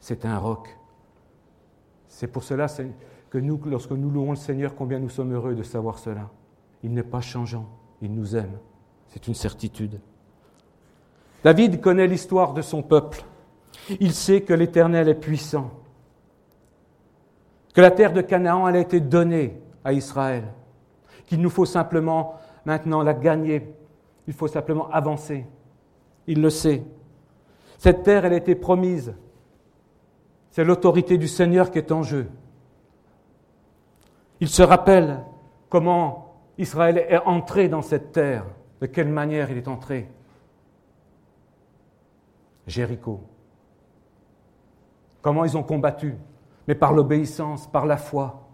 C'est 0.00 0.24
un 0.24 0.38
roc. 0.38 0.76
C'est 2.08 2.26
pour 2.26 2.42
cela 2.42 2.66
que 3.30 3.38
nous, 3.38 3.60
lorsque 3.66 3.92
nous 3.92 4.10
louons 4.10 4.30
le 4.30 4.36
Seigneur, 4.36 4.74
combien 4.74 4.98
nous 4.98 5.08
sommes 5.08 5.32
heureux 5.32 5.54
de 5.54 5.62
savoir 5.62 5.98
cela. 5.98 6.30
Il 6.82 6.92
n'est 6.92 7.02
pas 7.02 7.20
changeant, 7.20 7.68
il 8.02 8.14
nous 8.14 8.36
aime. 8.36 8.58
C'est 9.08 9.26
une 9.28 9.34
certitude. 9.34 10.00
David 11.44 11.80
connaît 11.80 12.06
l'histoire 12.06 12.54
de 12.54 12.62
son 12.62 12.82
peuple. 12.82 13.24
Il 14.00 14.12
sait 14.12 14.40
que 14.40 14.54
l'Éternel 14.54 15.08
est 15.08 15.14
puissant 15.14 15.70
que 17.76 17.82
la 17.82 17.90
terre 17.90 18.14
de 18.14 18.22
Canaan, 18.22 18.66
elle 18.66 18.76
a 18.76 18.80
été 18.80 19.00
donnée 19.00 19.60
à 19.84 19.92
Israël, 19.92 20.44
qu'il 21.26 21.42
nous 21.42 21.50
faut 21.50 21.66
simplement 21.66 22.36
maintenant 22.64 23.02
la 23.02 23.12
gagner, 23.12 23.70
il 24.26 24.32
faut 24.32 24.48
simplement 24.48 24.90
avancer. 24.90 25.46
Il 26.26 26.40
le 26.40 26.50
sait. 26.50 26.82
Cette 27.78 28.02
terre, 28.02 28.24
elle 28.24 28.32
a 28.32 28.36
été 28.36 28.54
promise. 28.54 29.14
C'est 30.50 30.64
l'autorité 30.64 31.18
du 31.18 31.28
Seigneur 31.28 31.70
qui 31.70 31.78
est 31.78 31.92
en 31.92 32.02
jeu. 32.02 32.28
Il 34.40 34.48
se 34.48 34.62
rappelle 34.62 35.22
comment 35.68 36.34
Israël 36.58 36.98
est 36.98 37.18
entré 37.18 37.68
dans 37.68 37.82
cette 37.82 38.12
terre, 38.12 38.46
de 38.80 38.86
quelle 38.86 39.08
manière 39.08 39.50
il 39.50 39.58
est 39.58 39.68
entré? 39.68 40.10
Jéricho. 42.66 43.20
Comment 45.22 45.44
ils 45.44 45.56
ont 45.56 45.62
combattu? 45.62 46.14
Mais 46.66 46.74
par 46.74 46.92
l'obéissance, 46.92 47.70
par 47.70 47.86
la 47.86 47.96
foi. 47.96 48.48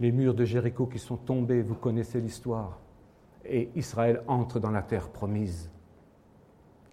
Les 0.00 0.12
murs 0.12 0.34
de 0.34 0.44
Jéricho 0.44 0.86
qui 0.86 0.98
sont 0.98 1.16
tombés, 1.16 1.62
vous 1.62 1.74
connaissez 1.74 2.20
l'histoire, 2.20 2.78
et 3.48 3.70
Israël 3.74 4.22
entre 4.26 4.60
dans 4.60 4.70
la 4.70 4.82
terre 4.82 5.08
promise. 5.08 5.70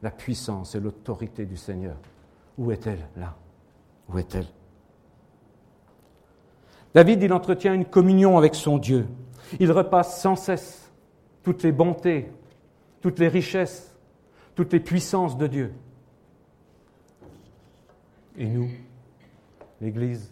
La 0.02 0.12
puissance 0.12 0.76
et 0.76 0.80
l'autorité 0.80 1.46
du 1.46 1.58
Seigneur. 1.58 1.96
Où 2.58 2.72
est-elle? 2.72 3.08
Là 3.16 3.36
Où 4.10 4.18
est-elle? 4.18 4.48
David, 6.94 7.24
il 7.24 7.34
entretient 7.34 7.74
une 7.74 7.86
communion 7.86 8.38
avec 8.38 8.54
son 8.54 8.78
Dieu. 8.78 9.08
Il 9.60 9.72
repasse 9.72 10.22
sans 10.22 10.36
cesse 10.36 10.92
toutes 11.42 11.64
les 11.64 11.72
bontés, 11.72 12.32
toutes 13.02 13.20
les 13.20 13.28
richesses, 13.28 13.96
toutes 14.56 14.74
les 14.74 14.80
puissances 14.80 15.38
de 15.38 15.48
Dieu. 15.48 15.74
Et 18.38 18.46
nous, 18.46 18.70
l'Église 19.82 20.32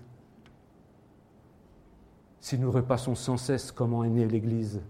Si 2.40 2.58
nous 2.58 2.72
repassons 2.72 3.16
sans 3.16 3.38
cesse 3.38 3.72
comment 3.72 4.04
est 4.04 4.10
née 4.10 4.28
l'Église 4.28 4.82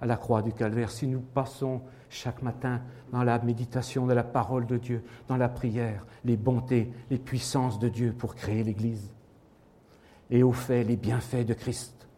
à 0.00 0.06
la 0.06 0.16
croix 0.16 0.42
du 0.42 0.52
Calvaire, 0.52 0.90
si 0.90 1.06
nous 1.06 1.20
passons 1.20 1.82
chaque 2.08 2.42
matin 2.42 2.80
dans 3.12 3.22
la 3.22 3.38
méditation 3.38 4.06
de 4.06 4.12
la 4.12 4.24
parole 4.24 4.66
de 4.66 4.76
Dieu, 4.76 5.04
dans 5.26 5.36
la 5.36 5.48
prière, 5.48 6.06
les 6.24 6.36
bontés, 6.36 6.92
les 7.10 7.18
puissances 7.18 7.78
de 7.78 7.88
Dieu 7.88 8.14
pour 8.16 8.34
créer 8.34 8.62
l'Église, 8.62 9.12
et 10.30 10.42
au 10.42 10.52
fait 10.52 10.84
les 10.84 10.96
bienfaits 10.96 11.46
de 11.46 11.54
Christ, 11.54 12.08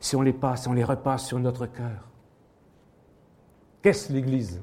si 0.00 0.16
on 0.16 0.22
les 0.22 0.32
passe, 0.32 0.66
on 0.66 0.72
les 0.72 0.84
repasse 0.84 1.26
sur 1.26 1.38
notre 1.38 1.66
cœur. 1.66 2.08
Qu'est-ce 3.82 4.12
l'Église? 4.12 4.62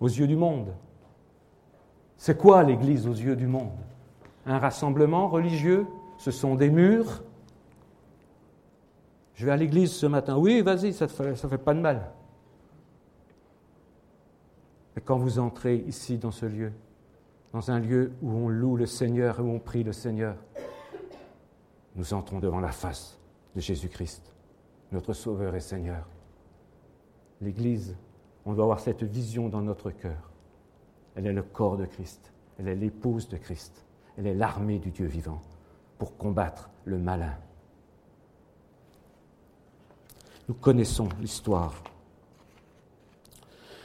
Aux 0.00 0.08
yeux 0.08 0.26
du 0.26 0.36
monde, 0.36 0.74
c'est 2.18 2.38
quoi 2.38 2.62
l'Église 2.62 3.06
aux 3.06 3.14
yeux 3.14 3.36
du 3.36 3.46
monde? 3.46 3.78
Un 4.46 4.58
rassemblement 4.58 5.28
religieux? 5.28 5.86
Ce 6.18 6.30
sont 6.30 6.54
des 6.54 6.70
murs? 6.70 7.22
Je 9.36 9.44
vais 9.44 9.52
à 9.52 9.56
l'église 9.56 9.92
ce 9.92 10.06
matin. 10.06 10.36
Oui, 10.38 10.62
vas-y, 10.62 10.94
ça 10.94 11.06
ne 11.06 11.34
fait, 11.34 11.58
pas 11.58 11.74
de 11.74 11.80
mal. 11.80 12.10
Et 14.96 15.00
quand 15.02 15.18
vous 15.18 15.38
entrez 15.38 15.76
ici 15.86 16.16
dans 16.16 16.30
ce 16.30 16.46
lieu, 16.46 16.72
dans 17.52 17.70
un 17.70 17.78
lieu 17.78 18.12
où 18.22 18.30
on 18.30 18.48
loue 18.48 18.76
le 18.76 18.86
Seigneur 18.86 19.40
où 19.40 19.44
on 19.44 19.58
prie 19.58 19.84
le 19.84 19.92
Seigneur, 19.92 20.36
nous 21.94 22.14
entrons 22.14 22.40
devant 22.40 22.60
la 22.60 22.72
face 22.72 23.18
de 23.54 23.60
Jésus-Christ, 23.60 24.34
notre 24.90 25.12
Sauveur 25.12 25.54
et 25.54 25.60
Seigneur. 25.60 26.08
L'Église, 27.42 27.94
on 28.46 28.54
doit 28.54 28.64
avoir 28.64 28.80
cette 28.80 29.02
vision 29.02 29.50
dans 29.50 29.60
notre 29.60 29.90
cœur. 29.90 30.30
Elle 31.14 31.26
est 31.26 31.32
le 31.32 31.42
corps 31.42 31.76
de 31.76 31.84
Christ. 31.84 32.32
Elle 32.58 32.68
est 32.68 32.74
l'épouse 32.74 33.28
de 33.28 33.36
Christ. 33.36 33.84
Elle 34.16 34.26
est 34.26 34.34
l'armée 34.34 34.78
du 34.78 34.90
Dieu 34.92 35.06
vivant 35.06 35.42
pour 35.98 36.16
combattre 36.16 36.70
le 36.86 36.96
malin. 36.96 37.36
Nous 40.48 40.54
connaissons 40.54 41.08
l'histoire. 41.20 41.74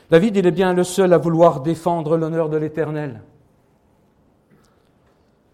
David, 0.10 0.36
il 0.36 0.46
est 0.46 0.52
bien 0.52 0.74
le 0.74 0.84
seul 0.84 1.14
à 1.14 1.18
vouloir 1.18 1.62
défendre 1.62 2.18
l'honneur 2.18 2.50
de 2.50 2.58
l'Éternel. 2.58 3.22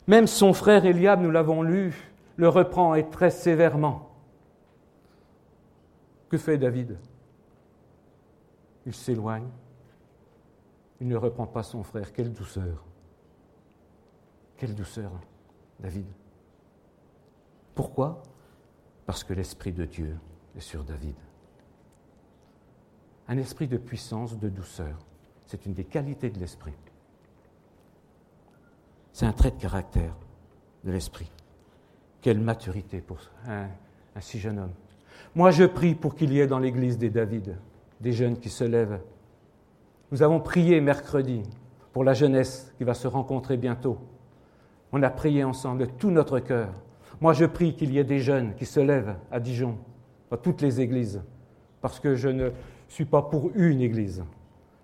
Même 0.08 0.28
son 0.28 0.54
frère 0.54 0.86
Eliab, 0.86 1.22
nous 1.22 1.32
l'avons 1.32 1.62
lu, 1.62 2.12
le 2.38 2.50
reprend 2.50 2.96
et 2.96 3.10
très 3.10 3.30
sévèrement. 3.30 4.10
Que 6.30 6.38
fait 6.38 6.58
David? 6.58 6.98
Il 8.86 8.94
s'éloigne, 8.94 9.48
il 11.00 11.08
ne 11.08 11.16
reprend 11.18 11.46
pas 11.46 11.64
son 11.64 11.84
frère. 11.84 12.12
Quelle 12.12 12.34
douceur. 12.34 12.84
Quelle 14.58 14.74
douceur, 14.74 15.12
David. 15.80 16.08
Pourquoi? 17.76 18.24
Parce 19.06 19.24
que 19.24 19.34
l'Esprit 19.34 19.72
de 19.72 19.86
Dieu 19.86 20.18
sur 20.60 20.84
David. 20.84 21.16
un 23.30 23.38
esprit 23.38 23.68
de 23.68 23.78
puissance, 23.78 24.40
de 24.40 24.48
douceur. 24.48 24.98
C'est 25.46 25.66
une 25.66 25.74
des 25.74 25.84
qualités 25.84 26.30
de 26.30 26.40
l'esprit. 26.40 26.74
C'est 29.12 29.26
un 29.26 29.34
trait 29.34 29.52
de 29.52 29.60
caractère 29.60 30.16
de 30.84 30.92
l'esprit. 30.92 31.30
Quelle 32.22 32.40
maturité 32.40 33.02
pour 33.02 33.18
un, 33.48 33.68
si 34.20 34.40
jeune 34.40 34.60
homme. 34.60 34.74
Moi, 35.36 35.52
je 35.52 35.66
prie 35.66 35.96
pour 35.96 36.16
qu'il 36.16 36.32
y 36.34 36.40
ait 36.40 36.48
dans 36.48 36.60
l'église 36.60 36.98
des 36.98 37.10
David, 37.10 37.58
des 38.00 38.12
jeunes 38.12 38.38
qui 38.38 38.50
se 38.50 38.64
lèvent. 38.64 39.02
Nous 40.12 40.24
avons 40.24 40.40
prié 40.40 40.80
mercredi 40.82 41.44
pour 41.94 42.04
la 42.04 42.14
jeunesse 42.14 42.74
qui 42.78 42.84
va 42.84 42.94
se 42.94 43.08
rencontrer 43.08 43.58
bientôt. 43.58 43.98
On 44.92 45.04
a 45.04 45.10
prié 45.10 45.44
ensemble 45.44 45.82
de 45.82 45.86
tout 45.86 46.12
notre 46.12 46.40
cœur. 46.40 46.70
Moi, 47.20 47.34
je 47.34 47.46
prie 47.46 47.76
qu'il 47.76 47.92
y 47.92 47.98
ait 47.98 48.04
des 48.04 48.20
jeunes 48.20 48.56
qui 48.56 48.66
se 48.66 48.80
lèvent 48.80 49.16
à 49.32 49.40
Dijon, 49.40 49.78
dans 50.30 50.38
toutes 50.38 50.62
les 50.62 50.82
églises, 50.82 51.22
parce 51.82 52.00
que 52.00 52.16
je 52.16 52.30
ne 52.30 52.52
suis 52.88 53.06
pas 53.06 53.22
pour 53.22 53.52
une 53.56 53.82
église. 53.82 54.24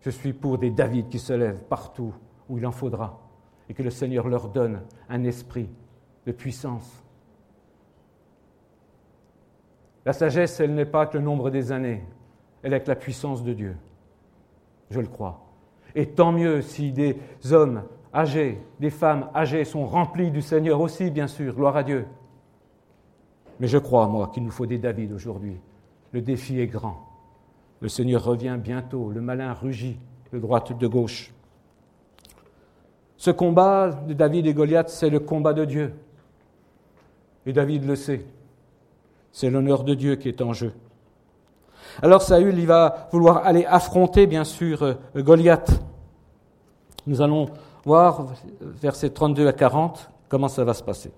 Je 0.02 0.10
suis 0.10 0.34
pour 0.34 0.58
des 0.58 0.72
David 0.72 1.10
qui 1.10 1.20
se 1.20 1.34
lèvent 1.34 1.64
partout 1.64 2.14
où 2.50 2.58
il 2.58 2.66
en 2.66 2.72
faudra, 2.72 3.22
et 3.70 3.74
que 3.74 3.84
le 3.84 3.90
Seigneur 3.90 4.28
leur 4.28 4.50
donne 4.50 4.82
un 5.10 5.24
esprit 5.24 5.70
de 6.26 6.32
puissance. 6.32 7.04
La 10.06 10.14
sagesse, 10.14 10.60
elle 10.60 10.76
n'est 10.76 10.86
pas 10.86 11.06
que 11.06 11.18
le 11.18 11.24
nombre 11.24 11.50
des 11.50 11.72
années, 11.72 12.04
elle 12.62 12.74
est 12.74 12.82
que 12.82 12.90
la 12.90 12.96
puissance 12.96 13.44
de 13.44 13.54
Dieu. 13.54 13.76
Je 14.90 15.00
le 15.00 15.08
crois. 15.08 15.46
Et 15.96 16.08
tant 16.08 16.32
mieux 16.32 16.62
si 16.62 16.92
des 16.92 17.18
hommes 17.52 17.84
âgés, 18.14 18.60
des 18.80 18.90
femmes 18.90 19.30
âgées 19.34 19.64
sont 19.64 19.86
remplis 19.86 20.32
du 20.32 20.42
Seigneur 20.42 20.82
aussi, 20.82 21.10
bien 21.10 21.28
sûr, 21.28 21.54
gloire 21.54 21.78
à 21.78 21.84
Dieu. 21.84 22.06
Mais 23.64 23.70
je 23.70 23.78
crois, 23.78 24.10
moi, 24.10 24.30
qu'il 24.34 24.44
nous 24.44 24.52
faut 24.52 24.66
des 24.66 24.78
David 24.78 25.14
aujourd'hui. 25.14 25.56
Le 26.12 26.20
défi 26.20 26.60
est 26.60 26.68
grand. 26.68 26.98
Le 27.80 27.88
Seigneur 27.88 28.22
revient 28.22 28.58
bientôt, 28.62 29.10
le 29.10 29.22
malin 29.22 29.54
rugit 29.54 29.96
de 30.34 30.40
droite 30.40 30.78
de 30.78 30.86
gauche. 30.86 31.32
Ce 33.16 33.32
combat 33.32 33.92
de 34.06 34.14
David 34.14 34.48
et 34.48 34.54
Goliath, 34.54 34.90
c'est 34.90 35.10
le 35.10 35.22
combat 35.22 35.54
de 35.54 35.64
Dieu. 35.64 35.94
Et 37.46 37.54
David 37.54 37.86
le 37.86 37.96
sait. 37.96 38.26
C'est 39.32 39.50
l'honneur 39.50 39.86
de 39.86 39.94
Dieu 39.94 40.18
qui 40.18 40.28
est 40.28 40.42
en 40.42 40.52
jeu. 40.52 40.74
Alors 42.02 42.22
Saül, 42.22 42.60
il 42.60 42.68
va 42.68 43.08
vouloir 43.14 43.46
aller 43.46 43.64
affronter, 43.64 44.28
bien 44.28 44.44
sûr, 44.44 44.84
euh, 44.84 44.96
Goliath. 45.16 45.72
Nous 47.08 47.22
allons 47.22 47.46
voir, 47.86 48.28
versets 48.60 49.12
32 49.12 49.48
à 49.48 49.54
40, 49.54 50.10
comment 50.28 50.50
ça 50.50 50.66
va 50.66 50.74
se 50.74 50.84
passer. 50.84 51.14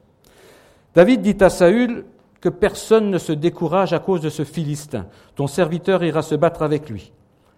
David 0.94 1.24
dit 1.24 1.44
à 1.44 1.50
Saül 1.50 2.06
que 2.46 2.50
personne 2.50 3.10
ne 3.10 3.18
se 3.18 3.32
décourage 3.32 3.92
à 3.94 3.98
cause 3.98 4.22
de 4.22 4.30
ce 4.30 4.44
Philistin. 4.44 5.08
Ton 5.34 5.48
serviteur 5.48 6.04
ira 6.04 6.22
se 6.22 6.36
battre 6.36 6.62
avec 6.62 6.92
lui. 6.92 7.12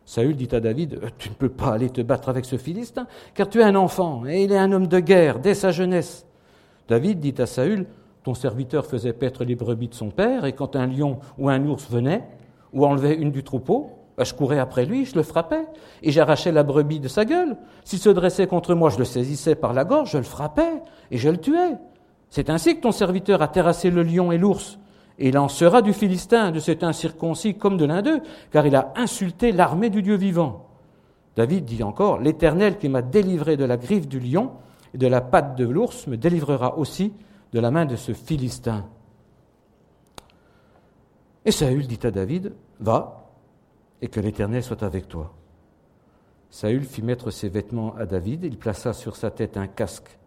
Saül 0.05 0.37
dit 0.37 0.47
à 0.53 0.61
David, 0.61 1.01
euh, 1.03 1.09
tu 1.17 1.27
ne 1.27 1.33
peux 1.33 1.49
pas 1.49 1.73
aller 1.73 1.89
te 1.89 1.99
battre 1.99 2.29
avec 2.29 2.45
ce 2.45 2.55
Philistin, 2.55 3.05
car 3.33 3.49
tu 3.49 3.59
es 3.59 3.63
un 3.63 3.75
enfant, 3.75 4.25
et 4.25 4.45
il 4.45 4.53
est 4.53 4.57
un 4.57 4.71
homme 4.71 4.87
de 4.87 4.99
guerre 5.01 5.39
dès 5.39 5.55
sa 5.55 5.71
jeunesse. 5.71 6.25
David 6.87 7.19
dit 7.19 7.35
à 7.37 7.45
Saül, 7.45 7.85
ton 8.23 8.33
serviteur 8.33 8.85
faisait 8.85 9.11
paître 9.11 9.43
les 9.43 9.55
brebis 9.55 9.89
de 9.89 9.93
son 9.93 10.09
père, 10.09 10.45
et 10.45 10.53
quand 10.53 10.77
un 10.77 10.87
lion 10.87 11.19
ou 11.37 11.49
un 11.49 11.65
ours 11.65 11.91
venait, 11.91 12.23
ou 12.71 12.85
enlevait 12.85 13.15
une 13.15 13.31
du 13.31 13.43
troupeau, 13.43 13.89
bah, 14.17 14.23
je 14.23 14.33
courais 14.33 14.59
après 14.59 14.85
lui, 14.85 15.03
je 15.03 15.15
le 15.15 15.23
frappais, 15.23 15.65
et 16.01 16.13
j'arrachais 16.13 16.53
la 16.53 16.63
brebis 16.63 17.01
de 17.01 17.09
sa 17.09 17.25
gueule. 17.25 17.57
S'il 17.83 17.99
se 17.99 18.09
dressait 18.09 18.47
contre 18.47 18.73
moi, 18.73 18.89
je 18.89 18.99
le 18.99 19.05
saisissais 19.05 19.55
par 19.55 19.73
la 19.73 19.83
gorge, 19.83 20.11
je 20.11 20.17
le 20.17 20.23
frappais, 20.23 20.81
et 21.11 21.17
je 21.17 21.27
le 21.27 21.39
tuais. 21.39 21.75
C'est 22.29 22.49
ainsi 22.49 22.75
que 22.75 22.81
ton 22.81 22.91
serviteur 22.91 23.41
a 23.41 23.47
terrassé 23.47 23.89
le 23.89 24.03
lion 24.03 24.31
et 24.31 24.37
l'ours. 24.37 24.79
Et 25.19 25.29
il 25.29 25.37
en 25.37 25.47
sera 25.47 25.81
du 25.81 25.93
Philistin, 25.93 26.51
de 26.51 26.59
cet 26.59 26.83
incirconcis 26.83 27.55
comme 27.55 27.77
de 27.77 27.85
l'un 27.85 28.01
d'eux, 28.01 28.21
car 28.51 28.67
il 28.67 28.75
a 28.75 28.93
insulté 28.95 29.51
l'armée 29.51 29.89
du 29.89 30.01
Dieu 30.01 30.15
vivant. 30.15 30.67
David 31.35 31.65
dit 31.65 31.83
encore, 31.83 32.19
L'Éternel 32.19 32.77
qui 32.77 32.89
m'a 32.89 33.01
délivré 33.01 33.57
de 33.57 33.65
la 33.65 33.77
griffe 33.77 34.07
du 34.07 34.19
lion 34.19 34.51
et 34.93 34.97
de 34.97 35.07
la 35.07 35.21
patte 35.21 35.55
de 35.55 35.65
l'ours 35.65 36.07
me 36.07 36.17
délivrera 36.17 36.77
aussi 36.77 37.13
de 37.53 37.59
la 37.59 37.71
main 37.71 37.85
de 37.85 37.95
ce 37.95 38.13
Philistin. 38.13 38.85
Et 41.45 41.51
Saül 41.51 41.87
dit 41.87 41.99
à 42.03 42.11
David, 42.11 42.53
Va, 42.79 43.31
et 44.01 44.09
que 44.09 44.19
l'Éternel 44.19 44.63
soit 44.63 44.83
avec 44.83 45.07
toi. 45.07 45.33
Saül 46.49 46.83
fit 46.83 47.01
mettre 47.01 47.31
ses 47.31 47.49
vêtements 47.49 47.95
à 47.95 48.05
David, 48.05 48.43
il 48.43 48.57
plaça 48.57 48.93
sur 48.93 49.15
sa 49.15 49.31
tête 49.31 49.57
un 49.57 49.67
casque, 49.67 50.17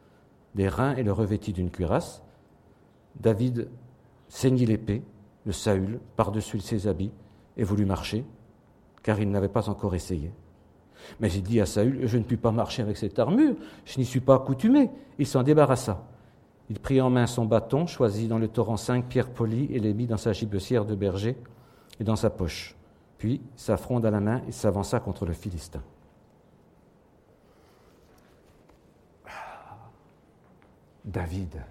des 0.55 0.69
reins 0.69 0.97
et 0.97 1.03
le 1.03 1.13
revêtit 1.13 1.53
d'une 1.53 1.71
cuirasse. 1.71 2.23
David 3.19 3.69
ceignit 4.29 4.67
l'épée 4.67 5.03
de 5.47 5.53
Saül 5.53 6.01
par-dessus 6.17 6.61
ses 6.61 6.87
habits 6.87 7.13
et 7.57 7.65
voulut 7.65 7.87
marcher, 7.87 8.25
car 9.03 9.21
il 9.21 9.31
n'avait 9.31 9.49
pas 9.49 9.69
encore 9.69 9.95
essayé. 9.95 10.33
Mais 11.19 11.33
il 11.33 11.43
dit 11.43 11.61
à 11.61 11.67
Saül, 11.67 12.07
je 12.07 12.19
ne 12.19 12.23
puis 12.23 12.37
pas 12.37 12.53
marcher 12.53 12.83
avec 12.83 12.97
cette 12.97 13.19
armure, 13.19 13.57
je 13.85 13.99
n'y 13.99 14.05
suis 14.05 14.21
pas 14.21 14.35
accoutumé. 14.35 14.91
Il 15.19 15.27
s'en 15.27 15.43
débarrassa. 15.43 16.07
Il 16.69 16.79
prit 16.79 17.01
en 17.01 17.11
main 17.11 17.27
son 17.27 17.47
bâton, 17.47 17.87
choisit 17.87 18.29
dans 18.29 18.39
le 18.39 18.49
torrent 18.49 18.77
cinq 18.77 19.07
pierres 19.07 19.31
polies 19.31 19.69
et 19.71 19.81
les 19.81 19.93
mit 19.93 20.07
dans 20.07 20.17
sa 20.17 20.33
gibecière 20.33 20.85
de 20.85 20.95
berger 20.95 21.37
et 21.99 22.05
dans 22.05 22.17
sa 22.17 22.31
poche. 22.31 22.77
Puis, 23.19 23.41
sa 23.57 23.77
fronde 23.77 24.07
à 24.07 24.11
la 24.11 24.21
main, 24.21 24.41
il 24.47 24.53
s'avança 24.53 25.01
contre 25.01 25.27
le 25.27 25.33
Philistin. 25.33 25.83
David, 31.05 31.63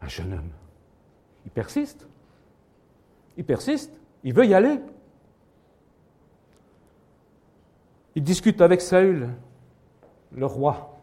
un 0.00 0.08
jeune 0.08 0.32
homme, 0.32 0.50
il 1.44 1.50
persiste. 1.50 2.06
Il 3.36 3.44
persiste. 3.44 3.98
Il 4.22 4.34
veut 4.34 4.46
y 4.46 4.54
aller. 4.54 4.80
Il 8.14 8.22
discute 8.22 8.60
avec 8.60 8.80
Saül, 8.80 9.30
le 10.32 10.46
roi. 10.46 11.00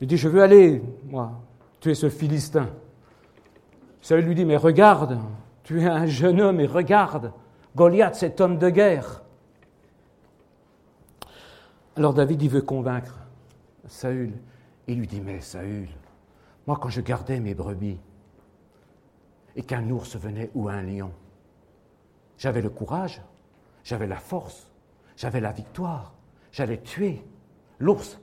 Il 0.00 0.06
dit, 0.06 0.16
je 0.16 0.28
veux 0.28 0.42
aller, 0.42 0.82
moi, 1.04 1.32
tuer 1.80 1.94
ce 1.94 2.08
Philistin. 2.08 2.68
Saül 4.00 4.24
lui 4.24 4.34
dit, 4.34 4.44
mais 4.44 4.56
regarde, 4.56 5.18
tu 5.62 5.82
es 5.82 5.86
un 5.86 6.06
jeune 6.06 6.40
homme 6.40 6.60
et 6.60 6.66
regarde, 6.66 7.32
Goliath, 7.74 8.14
cet 8.14 8.40
homme 8.40 8.58
de 8.58 8.70
guerre. 8.70 9.22
Alors 11.96 12.14
David, 12.14 12.42
il 12.42 12.48
veut 12.48 12.62
convaincre 12.62 13.18
Saül. 13.86 14.32
Il 14.86 14.98
lui 14.98 15.06
dit, 15.06 15.20
mais 15.20 15.40
Saül, 15.40 15.88
moi 16.66 16.78
quand 16.80 16.90
je 16.90 17.00
gardais 17.00 17.40
mes 17.40 17.54
brebis, 17.54 17.98
et 19.56 19.62
qu'un 19.62 19.88
ours 19.90 20.16
venait 20.16 20.50
ou 20.54 20.68
un 20.68 20.82
lion. 20.82 21.12
J'avais 22.38 22.60
le 22.60 22.70
courage, 22.70 23.22
j'avais 23.84 24.06
la 24.06 24.16
force, 24.16 24.70
j'avais 25.16 25.40
la 25.40 25.52
victoire, 25.52 26.14
j'allais 26.52 26.82
tuer 26.82 27.22
l'ours, 27.78 28.20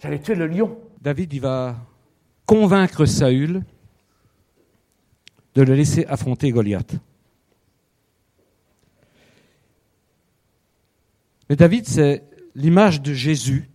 j'allais 0.00 0.20
tuer 0.20 0.34
le 0.34 0.46
lion. 0.46 0.78
David, 1.00 1.34
va 1.40 1.76
convaincre 2.46 3.04
Saül 3.04 3.62
de 5.54 5.62
le 5.62 5.74
laisser 5.74 6.04
affronter 6.06 6.50
Goliath. 6.50 6.96
Mais 11.48 11.56
David, 11.56 11.86
c'est 11.86 12.24
l'image 12.54 13.00
de 13.00 13.12
Jésus 13.12 13.70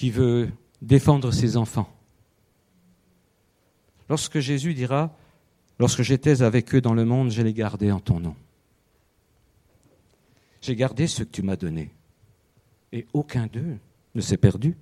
qui 0.00 0.10
veut 0.10 0.48
défendre 0.80 1.30
ses 1.30 1.58
enfants. 1.58 1.94
Lorsque 4.08 4.38
Jésus 4.38 4.72
dira 4.72 5.14
Lorsque 5.78 6.00
j'étais 6.00 6.40
avec 6.40 6.74
eux 6.74 6.80
dans 6.80 6.94
le 6.94 7.04
monde, 7.04 7.30
je 7.30 7.42
les 7.42 7.52
gardais 7.52 7.90
en 7.90 8.00
ton 8.00 8.18
nom. 8.18 8.34
J'ai 10.62 10.74
gardé 10.74 11.06
ce 11.06 11.22
que 11.22 11.28
tu 11.28 11.42
m'as 11.42 11.56
donné. 11.56 11.90
Et 12.92 13.06
aucun 13.12 13.46
d'eux 13.46 13.76
ne 14.14 14.22
s'est 14.22 14.38
perdu, 14.38 14.74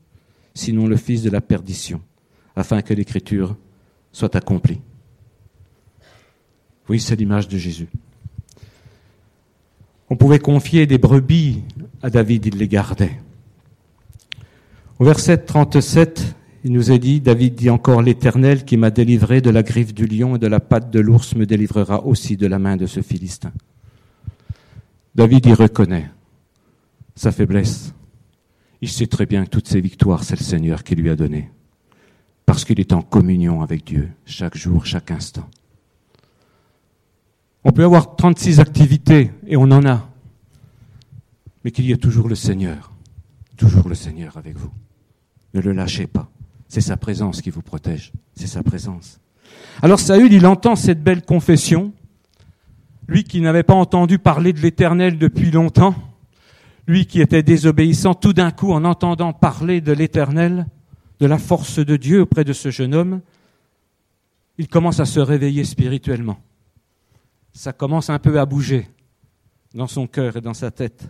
sinon 0.54 0.87
le 0.87 0.96
fils 0.96 1.22
de 1.22 1.31
la 1.31 1.40
perdition, 1.40 2.00
afin 2.54 2.81
que 2.81 2.94
l'écriture 2.94 3.57
soit 4.12 4.37
accomplie. 4.37 4.81
Oui, 6.88 7.00
c'est 7.00 7.16
l'image 7.16 7.48
de 7.48 7.59
Jésus. 7.59 7.88
On 10.11 10.16
pouvait 10.16 10.38
confier 10.38 10.87
des 10.87 10.98
brebis 10.98 11.64
à 12.02 12.09
David, 12.09 12.46
il 12.46 12.57
les 12.57 12.68
gardait. 12.68 13.18
Au 14.98 15.04
verset 15.04 15.38
37, 15.38 16.34
il 16.64 16.72
nous 16.72 16.90
est 16.90 16.98
dit, 16.98 17.20
David 17.20 17.54
dit 17.54 17.70
encore, 17.70 18.02
l'Éternel 18.02 18.64
qui 18.64 18.76
m'a 18.76 18.90
délivré 18.90 19.40
de 19.40 19.48
la 19.48 19.62
griffe 19.62 19.94
du 19.94 20.06
lion 20.06 20.34
et 20.34 20.38
de 20.40 20.48
la 20.48 20.58
patte 20.58 20.90
de 20.90 20.98
l'ours 20.98 21.37
me 21.37 21.46
délivrera 21.46 22.04
aussi 22.04 22.37
de 22.37 22.48
la 22.48 22.58
main 22.58 22.76
de 22.76 22.87
ce 22.87 23.00
Philistin. 23.00 23.52
David 25.14 25.46
y 25.46 25.54
reconnaît 25.54 26.11
sa 27.14 27.30
faiblesse. 27.30 27.94
Il 28.80 28.88
sait 28.88 29.06
très 29.06 29.26
bien 29.26 29.44
que 29.44 29.50
toutes 29.50 29.68
ses 29.68 29.80
victoires, 29.80 30.24
c'est 30.24 30.38
le 30.38 30.44
Seigneur 30.44 30.82
qui 30.82 30.96
lui 30.96 31.11
a 31.11 31.16
donné. 31.16 31.48
Parce 32.44 32.64
qu'il 32.64 32.80
est 32.80 32.92
en 32.92 33.02
communion 33.02 33.62
avec 33.62 33.84
Dieu 33.84 34.08
chaque 34.24 34.56
jour, 34.56 34.84
chaque 34.84 35.12
instant. 35.12 35.48
On 37.62 37.70
peut 37.70 37.84
avoir 37.84 38.16
36 38.16 38.58
activités, 38.58 39.30
et 39.46 39.56
on 39.56 39.70
en 39.70 39.87
a, 39.87 40.08
mais 41.62 41.70
qu'il 41.70 41.87
y 41.87 41.92
ait 41.92 41.98
toujours 41.98 42.28
le 42.28 42.34
Seigneur, 42.34 42.92
toujours 43.56 43.88
le 43.88 43.94
Seigneur 43.94 44.37
avec 44.37 44.56
vous. 44.56 44.72
Ne 45.54 45.61
le 45.61 45.72
lâchez 45.72 46.06
pas. 46.06 46.30
C'est 46.68 46.80
sa 46.80 46.96
présence 46.96 47.40
qui 47.40 47.50
vous 47.50 47.62
protège. 47.62 48.12
C'est 48.34 48.46
sa 48.46 48.62
présence. 48.62 49.20
Alors 49.82 50.00
Saül, 50.00 50.32
il 50.32 50.46
entend 50.46 50.76
cette 50.76 51.02
belle 51.02 51.22
confession 51.22 51.92
lui 53.08 53.24
qui 53.24 53.40
n'avait 53.40 53.62
pas 53.62 53.74
entendu 53.74 54.18
parler 54.18 54.52
de 54.52 54.61
l'Éternel 54.61 55.18
depuis 55.18 55.50
longtemps, 55.50 55.94
lui 56.87 57.06
qui 57.06 57.20
était 57.20 57.42
désobéissant, 57.42 58.14
tout 58.14 58.34
d'un 58.34 58.50
coup, 58.50 58.72
en 58.72 58.84
entendant 58.84 59.32
parler 59.32 59.80
de 59.80 59.92
l'Éternel, 59.92 60.66
de 61.18 61.26
la 61.26 61.38
force 61.38 61.78
de 61.78 61.96
Dieu 61.96 62.20
auprès 62.20 62.44
de 62.44 62.52
ce 62.52 62.70
jeune 62.70 62.94
homme, 62.94 63.20
il 64.58 64.68
commence 64.68 65.00
à 65.00 65.06
se 65.06 65.20
réveiller 65.20 65.64
spirituellement. 65.64 66.38
Ça 67.52 67.72
commence 67.72 68.11
un 68.11 68.18
peu 68.18 68.38
à 68.38 68.46
bouger 68.46 68.88
dans 69.74 69.87
son 69.87 70.06
cœur 70.06 70.37
et 70.37 70.40
dans 70.40 70.54
sa 70.54 70.70
tête. 70.70 71.08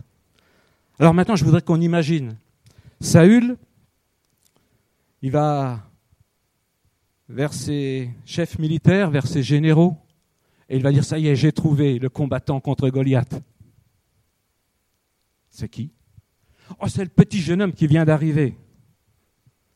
Alors 0.98 1.14
maintenant, 1.14 1.36
je 1.36 1.44
voudrais 1.44 1.62
qu'on 1.62 1.80
imagine. 1.80 2.36
Saül, 3.00 3.56
il 5.22 5.30
va 5.30 5.82
vers 7.28 7.52
ses 7.52 8.10
chefs 8.24 8.58
militaires, 8.58 9.10
vers 9.10 9.26
ses 9.26 9.42
généraux, 9.42 9.96
et 10.68 10.76
il 10.76 10.82
va 10.82 10.92
dire, 10.92 11.04
ça 11.04 11.18
y 11.18 11.28
est, 11.28 11.36
j'ai 11.36 11.52
trouvé 11.52 11.98
le 11.98 12.08
combattant 12.08 12.60
contre 12.60 12.88
Goliath. 12.88 13.42
C'est 15.50 15.68
qui? 15.68 15.92
Oh, 16.80 16.88
c'est 16.88 17.04
le 17.04 17.10
petit 17.10 17.40
jeune 17.40 17.62
homme 17.62 17.72
qui 17.72 17.86
vient 17.86 18.04
d'arriver, 18.04 18.56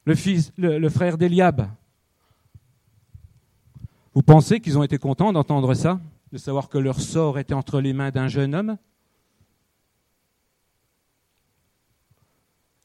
le 0.04 0.88
frère 0.88 1.16
d'Eliab. 1.18 1.68
Vous 4.14 4.22
pensez 4.22 4.60
qu'ils 4.60 4.76
ont 4.76 4.82
été 4.82 4.98
contents 4.98 5.32
d'entendre 5.32 5.72
ça, 5.74 6.00
de 6.30 6.38
savoir 6.38 6.68
que 6.68 6.78
leur 6.78 7.00
sort 7.00 7.38
était 7.38 7.54
entre 7.54 7.80
les 7.80 7.94
mains 7.94 8.10
d'un 8.10 8.28
jeune 8.28 8.54
homme? 8.54 8.76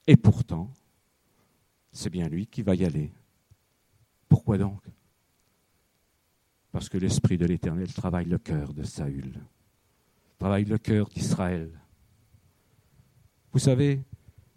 Et 0.07 0.15
pourtant, 0.15 0.71
c'est 1.97 2.10
bien 2.12 2.29
lui 2.29 2.45
qui 2.45 2.62
va 2.62 2.75
y 2.75 2.86
aller. 2.86 3.12
Pourquoi 4.29 4.57
donc? 4.57 4.81
Parce 6.71 6.89
que 6.89 6.97
l'Esprit 6.97 7.38
de 7.38 7.45
l'Éternel 7.45 7.91
travaille 7.91 8.25
le 8.25 8.38
cœur 8.38 8.73
de 8.73 8.83
Saül, 8.83 9.41
travaille 10.38 10.65
le 10.65 10.77
cœur 10.77 11.07
d'Israël. 11.10 11.71
Vous 13.51 13.60
savez, 13.60 14.03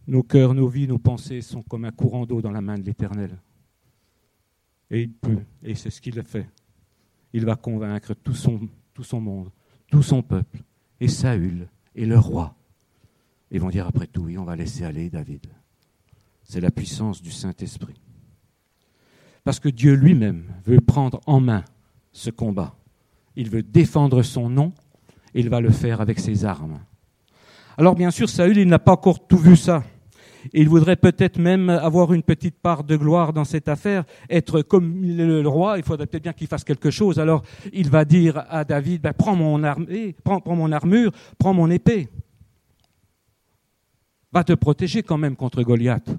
nos 0.07 0.23
cœurs, 0.23 0.53
nos 0.53 0.69
vies, 0.69 0.87
nos 0.87 0.99
pensées 0.99 1.41
sont 1.41 1.63
comme 1.63 1.87
un 1.87 1.93
courant 1.93 2.27
d'eau 2.27 2.43
dans 2.43 2.51
la 2.51 2.61
main 2.61 2.77
de 2.77 2.85
l'Éternel. 2.85 3.39
Et 4.91 5.03
il 5.03 5.13
peut, 5.13 5.43
et 5.63 5.75
c'est 5.75 5.91
ce 5.91 6.01
qu'il 6.01 6.19
a 6.19 6.25
fait. 6.25 6.49
Il 7.33 7.47
va 7.47 7.57
convaincre 7.57 8.13
tout 8.13 8.35
son, 8.35 8.59
monde, 9.21 9.51
tout 9.87 10.03
son 10.03 10.23
peuple, 10.23 10.63
et 11.01 11.09
Saül, 11.09 11.69
et 11.95 12.05
le 12.05 12.19
roi. 12.19 12.55
Ils 13.51 13.61
vont 13.61 13.71
dire 13.71 13.87
après 13.87 14.09
tout, 14.09 14.25
oui, 14.25 14.37
on 14.37 14.45
va 14.45 14.57
laisser 14.57 14.85
aller 14.85 15.09
David. 15.09 15.47
C'est 16.51 16.61
la 16.61 16.73
puissance 16.73 17.23
du 17.23 17.31
Saint-Esprit. 17.31 17.95
Parce 19.45 19.61
que 19.61 19.69
Dieu 19.69 19.95
lui-même 19.95 20.53
veut 20.67 20.81
prendre 20.81 21.21
en 21.27 21.39
main 21.39 21.65
ce 22.11 22.29
combat. 22.29 22.75
Il 23.37 23.49
veut 23.49 23.63
défendre 23.63 24.25
son 24.25 24.51
nom 24.51 24.73
et 25.33 25.39
il 25.39 25.49
va 25.49 25.61
le 25.61 25.71
faire 25.71 26.01
avec 26.01 26.19
ses 26.19 26.45
armes. 26.45 26.81
Alors 27.79 27.95
bien 27.95 28.11
sûr, 28.11 28.29
Saül, 28.29 28.59
il 28.59 28.67
n'a 28.67 28.81
pas 28.81 28.95
encore 28.95 29.29
tout 29.29 29.37
vu 29.37 29.55
ça. 29.55 29.85
il 30.53 30.69
voudrait 30.69 30.97
peut-être 30.97 31.39
même 31.39 31.71
avoir 31.71 32.13
une 32.13 32.25
petite 32.25 32.59
part 32.59 32.83
de 32.83 32.97
gloire 32.97 33.33
dans 33.33 33.45
cette 33.45 33.69
affaire, 33.69 34.03
être 34.29 34.63
comme 34.63 35.05
le 35.05 35.47
roi, 35.47 35.79
il 35.79 35.85
faudrait 35.85 36.09
peut-être 36.09 36.25
bien 36.25 36.33
qu'il 36.33 36.49
fasse 36.49 36.65
quelque 36.65 36.91
chose. 36.91 37.21
Alors 37.21 37.45
il 37.73 37.89
va 37.89 38.05
dire 38.05 38.45
à 38.49 38.65
David, 38.65 39.03
ben, 39.03 39.13
prends, 39.13 39.37
mon 39.37 39.63
armée, 39.63 40.17
prends, 40.25 40.41
prends 40.41 40.57
mon 40.57 40.73
armure, 40.73 41.13
prends 41.39 41.55
mon 41.55 41.71
épée. 41.71 42.09
Va 44.33 44.43
te 44.43 44.55
protéger 44.55 45.05
quand 45.05 45.17
même 45.17 45.37
contre 45.37 45.63
Goliath. 45.63 46.11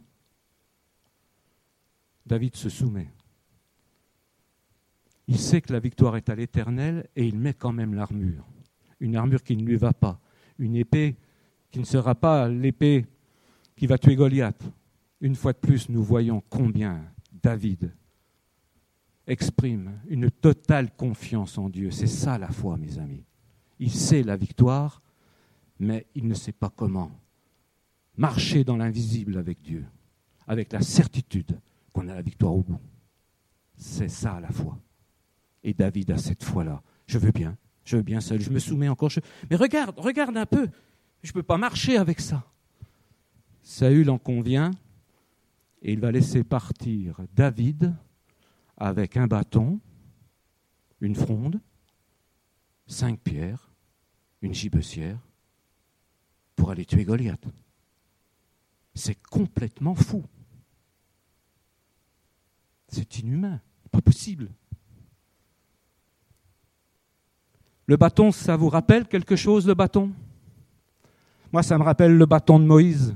David 2.31 2.55
se 2.55 2.69
soumet. 2.69 3.09
Il 5.27 5.37
sait 5.37 5.59
que 5.59 5.73
la 5.73 5.81
victoire 5.81 6.15
est 6.15 6.29
à 6.29 6.35
l'éternel 6.35 7.09
et 7.13 7.27
il 7.27 7.37
met 7.37 7.53
quand 7.53 7.73
même 7.73 7.93
l'armure. 7.93 8.47
Une 9.01 9.17
armure 9.17 9.43
qui 9.43 9.57
ne 9.57 9.65
lui 9.65 9.75
va 9.75 9.91
pas. 9.91 10.17
Une 10.57 10.77
épée 10.77 11.17
qui 11.71 11.79
ne 11.79 11.83
sera 11.83 12.15
pas 12.15 12.47
l'épée 12.47 13.05
qui 13.75 13.85
va 13.85 13.97
tuer 13.97 14.15
Goliath. 14.15 14.63
Une 15.19 15.35
fois 15.35 15.51
de 15.51 15.57
plus, 15.57 15.89
nous 15.89 16.01
voyons 16.01 16.41
combien 16.49 17.03
David 17.43 17.93
exprime 19.27 19.99
une 20.07 20.31
totale 20.31 20.89
confiance 20.95 21.57
en 21.57 21.67
Dieu. 21.67 21.91
C'est 21.91 22.07
ça 22.07 22.37
la 22.37 22.47
foi, 22.47 22.77
mes 22.77 22.97
amis. 22.97 23.25
Il 23.77 23.91
sait 23.91 24.23
la 24.23 24.37
victoire, 24.37 25.01
mais 25.79 26.05
il 26.15 26.29
ne 26.29 26.33
sait 26.33 26.53
pas 26.53 26.71
comment. 26.73 27.11
Marcher 28.15 28.63
dans 28.63 28.77
l'invisible 28.77 29.37
avec 29.37 29.61
Dieu, 29.61 29.83
avec 30.47 30.71
la 30.71 30.79
certitude 30.79 31.59
qu'on 31.93 32.08
a 32.08 32.15
la 32.15 32.21
victoire 32.21 32.54
au 32.54 32.63
bout. 32.63 32.80
C'est 33.75 34.10
ça 34.10 34.39
la 34.39 34.51
foi. 34.51 34.77
Et 35.63 35.73
David 35.73 36.12
a 36.12 36.17
cette 36.17 36.43
foi-là. 36.43 36.82
Je 37.06 37.17
veux 37.17 37.32
bien, 37.32 37.58
je 37.84 37.97
veux 37.97 38.04
bien 38.04 38.21
seul, 38.21 38.41
je 38.41 38.49
me 38.49 38.60
soumets 38.60 38.89
encore. 38.89 39.12
Mais 39.49 39.56
regarde, 39.56 39.97
regarde 39.97 40.38
un 40.38 40.45
peu, 40.45 40.67
je 41.23 41.30
ne 41.30 41.34
peux 41.34 41.43
pas 41.43 41.58
marcher 41.58 41.97
avec 41.97 42.19
ça. 42.19 42.43
Saül 43.63 44.10
en 44.10 44.17
convient 44.17 44.71
et 45.82 45.93
il 45.93 45.99
va 45.99 46.12
laisser 46.12 46.43
partir 46.43 47.19
David 47.34 47.93
avec 48.77 49.17
un 49.17 49.27
bâton, 49.27 49.80
une 50.99 51.15
fronde, 51.15 51.60
cinq 52.88 53.19
pierres, 53.19 53.71
une 54.41 54.54
gibecière, 54.54 55.19
pour 56.56 56.71
aller 56.71 56.86
tuer 56.86 57.04
Goliath. 57.04 57.45
C'est 58.93 59.19
complètement 59.21 59.95
fou. 59.95 60.23
C'est 62.91 63.19
inhumain, 63.19 63.62
pas 63.89 64.01
possible. 64.01 64.49
Le 67.88 67.97
bâton, 67.97 68.32
ça 68.32 68.58
vous 68.58 68.69
rappelle 68.69 69.08
quelque 69.08 69.36
chose, 69.36 69.65
le 69.65 69.73
bâton? 69.73 70.12
Moi, 71.51 71.63
ça 71.63 71.77
me 71.77 71.84
rappelle 71.84 72.15
le 72.15 72.25
bâton 72.25 72.60
de 72.60 72.65
Moïse. 72.65 73.15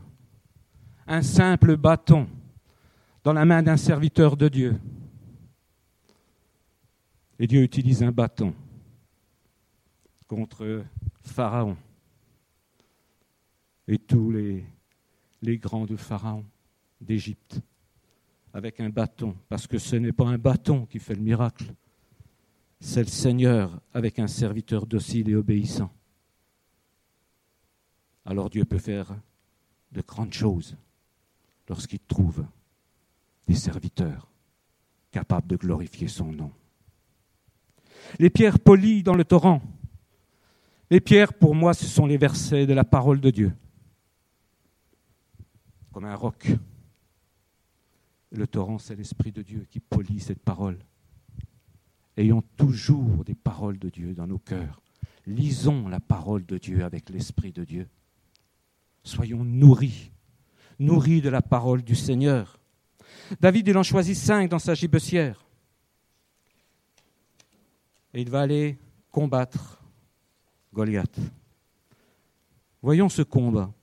Un 1.07 1.21
simple 1.21 1.75
bâton 1.77 2.27
dans 3.23 3.33
la 3.33 3.45
main 3.45 3.61
d'un 3.61 3.77
serviteur 3.77 4.37
de 4.37 4.47
Dieu. 4.47 4.79
Et 7.37 7.47
Dieu 7.47 7.61
utilise 7.61 8.01
un 8.01 8.11
bâton 8.11 8.53
contre 10.27 10.83
Pharaon 11.21 11.77
et 13.87 13.99
tous 13.99 14.31
les, 14.31 14.65
les 15.41 15.57
grands 15.57 15.85
de 15.85 15.95
Pharaon 15.95 16.45
d'Égypte 17.01 17.59
avec 18.55 18.79
un 18.79 18.87
bâton, 18.87 19.35
parce 19.49 19.67
que 19.67 19.77
ce 19.77 19.97
n'est 19.97 20.13
pas 20.13 20.27
un 20.27 20.37
bâton 20.37 20.85
qui 20.85 20.97
fait 20.97 21.13
le 21.13 21.21
miracle, 21.21 21.73
c'est 22.79 23.01
le 23.01 23.09
Seigneur 23.09 23.81
avec 23.93 24.17
un 24.17 24.27
serviteur 24.27 24.85
docile 24.85 25.29
et 25.29 25.35
obéissant. 25.35 25.91
Alors 28.23 28.49
Dieu 28.49 28.63
peut 28.63 28.77
faire 28.77 29.13
de 29.91 30.01
grandes 30.01 30.31
choses 30.31 30.77
lorsqu'il 31.67 31.99
trouve 31.99 32.45
des 33.45 33.55
serviteurs 33.55 34.31
capables 35.11 35.47
de 35.47 35.57
glorifier 35.57 36.07
son 36.07 36.31
nom. 36.31 36.53
Les 38.19 38.29
pierres 38.29 38.59
polies 38.59 39.03
dans 39.03 39.15
le 39.15 39.25
torrent. 39.25 39.61
Les 40.89 41.01
pierres, 41.01 41.33
pour 41.33 41.55
moi, 41.55 41.73
ce 41.73 41.87
sont 41.87 42.05
les 42.05 42.17
versets 42.17 42.65
de 42.65 42.73
la 42.73 42.85
parole 42.85 43.19
de 43.19 43.31
Dieu, 43.31 43.53
comme 45.91 46.05
un 46.05 46.15
roc 46.15 46.55
le 48.37 48.47
torrent, 48.47 48.77
c'est 48.77 48.95
l'Esprit 48.95 49.31
de 49.31 49.41
Dieu 49.41 49.65
qui 49.69 49.79
polit 49.79 50.19
cette 50.19 50.39
parole. 50.39 50.77
Ayons 52.17 52.43
toujours 52.55 53.23
des 53.25 53.35
paroles 53.35 53.77
de 53.77 53.89
Dieu 53.89 54.13
dans 54.13 54.27
nos 54.27 54.39
cœurs. 54.39 54.81
Lisons 55.27 55.87
la 55.87 55.99
parole 55.99 56.45
de 56.45 56.57
Dieu 56.57 56.83
avec 56.83 57.09
l'Esprit 57.09 57.51
de 57.51 57.63
Dieu. 57.63 57.87
Soyons 59.03 59.43
nourris, 59.43 60.11
nourris 60.79 61.21
de 61.21 61.29
la 61.29 61.41
parole 61.41 61.83
du 61.83 61.95
Seigneur. 61.95 62.59
David, 63.39 63.67
il 63.67 63.77
en 63.77 63.83
choisit 63.83 64.15
cinq 64.15 64.49
dans 64.49 64.59
sa 64.59 64.73
gibecière. 64.73 65.45
Et 68.13 68.21
il 68.21 68.29
va 68.29 68.41
aller 68.41 68.77
combattre 69.11 69.81
Goliath. 70.73 71.19
Voyons 72.81 73.09
ce 73.09 73.23
combat 73.23 73.73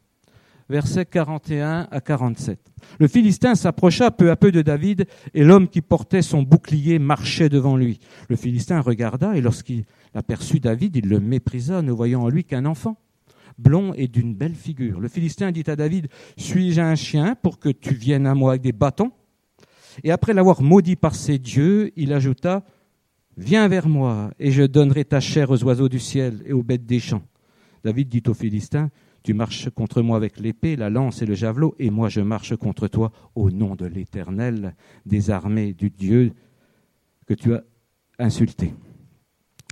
versets 0.73 1.05
41 1.05 1.87
à 1.91 2.01
47. 2.01 2.59
Le 2.99 3.07
Philistin 3.07 3.55
s'approcha 3.55 4.11
peu 4.11 4.31
à 4.31 4.37
peu 4.37 4.51
de 4.51 4.63
David, 4.63 5.07
et 5.35 5.45
l'homme 5.45 5.69
qui 5.69 5.83
portait 5.83 6.23
son 6.23 6.43
bouclier 6.43 6.99
marchait 6.99 7.49
devant 7.49 7.77
lui. 7.77 8.01
Le 8.29 8.37
Philistin 8.37 8.81
regarda, 8.81 9.37
et 9.37 9.41
lorsqu'il 9.41 9.85
aperçut 10.15 10.59
David, 10.59 10.97
il 10.97 11.09
le 11.09 11.21
méprisa, 11.21 11.83
ne 11.83 11.93
voyant 11.93 12.23
en 12.23 12.29
lui 12.29 12.43
qu'un 12.43 12.65
enfant, 12.65 12.97
blond 13.59 13.93
et 13.95 14.09
d'une 14.09 14.35
belle 14.35 14.55
figure. 14.55 14.99
Le 14.99 15.09
Philistin 15.09 15.53
dit 15.53 15.65
à 15.67 15.77
David, 15.77 16.09
Suis-je 16.37 16.81
un 16.81 16.95
chien 16.95 17.37
pour 17.41 17.59
que 17.59 17.69
tu 17.69 17.95
viennes 17.95 18.27
à 18.27 18.35
moi 18.35 18.53
avec 18.53 18.63
des 18.63 18.73
bâtons? 18.73 19.13
Et 20.03 20.11
après 20.11 20.33
l'avoir 20.33 20.63
maudit 20.63 20.97
par 20.97 21.15
ses 21.15 21.39
dieux, 21.39 21.93
il 21.97 22.13
ajouta, 22.13 22.65
Viens 23.37 23.69
vers 23.69 23.89
moi, 23.89 24.31
et 24.39 24.51
je 24.51 24.63
donnerai 24.63 25.05
ta 25.05 25.21
chair 25.21 25.51
aux 25.51 25.63
oiseaux 25.65 25.89
du 25.89 25.99
ciel 25.99 26.43
et 26.45 26.53
aux 26.53 26.63
bêtes 26.63 26.85
des 26.85 26.99
champs. 26.99 27.23
David 27.85 28.09
dit 28.09 28.23
au 28.27 28.35
Philistin, 28.35 28.91
tu 29.23 29.35
marches 29.35 29.71
contre 29.71 30.03
moi 30.03 30.17
avec 30.17 30.41
l'épée, 30.41 30.77
la 30.77 30.91
lance 30.91 31.23
et 31.23 31.27
le 31.27 31.35
javelot, 31.35 31.75
et 31.79 31.91
moi 31.91 32.09
je 32.09 32.21
marche 32.21 32.57
contre 32.57 32.89
toi 32.89 33.13
au 33.35 33.51
nom 33.51 33.77
de 33.77 33.87
l'Éternel 33.87 34.75
des 35.07 35.31
armées, 35.31 35.73
du 35.75 35.91
Dieu 35.91 36.33
que 37.27 37.35
tu 37.35 37.55
as 37.55 37.63
insulté. 38.19 38.75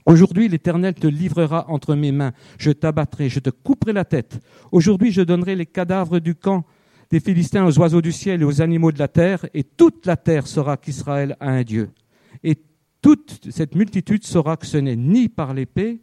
Aujourd'hui, 0.06 0.48
l'Éternel 0.48 0.94
te 0.94 1.06
livrera 1.06 1.68
entre 1.68 1.94
mes 1.94 2.12
mains. 2.12 2.32
Je 2.58 2.70
t'abattrai, 2.70 3.28
je 3.28 3.40
te 3.40 3.50
couperai 3.50 3.92
la 3.92 4.04
tête. 4.04 4.40
Aujourd'hui, 4.72 5.12
je 5.12 5.22
donnerai 5.22 5.56
les 5.56 5.66
cadavres 5.66 6.20
du 6.20 6.34
camp 6.34 6.64
des 7.10 7.20
Philistins 7.20 7.66
aux 7.66 7.78
oiseaux 7.78 8.00
du 8.00 8.12
ciel 8.12 8.42
et 8.42 8.44
aux 8.44 8.62
animaux 8.62 8.92
de 8.92 8.98
la 8.98 9.08
terre, 9.08 9.44
et 9.52 9.64
toute 9.64 10.06
la 10.06 10.16
terre 10.16 10.46
saura 10.46 10.76
qu'Israël 10.76 11.36
a 11.40 11.50
un 11.50 11.62
Dieu. 11.62 11.90
Et 12.44 12.56
toute 13.02 13.50
cette 13.50 13.74
multitude 13.74 14.24
saura 14.24 14.56
que 14.56 14.66
ce 14.66 14.78
n'est 14.78 14.96
ni 14.96 15.28
par 15.28 15.54
l'épée, 15.54 16.00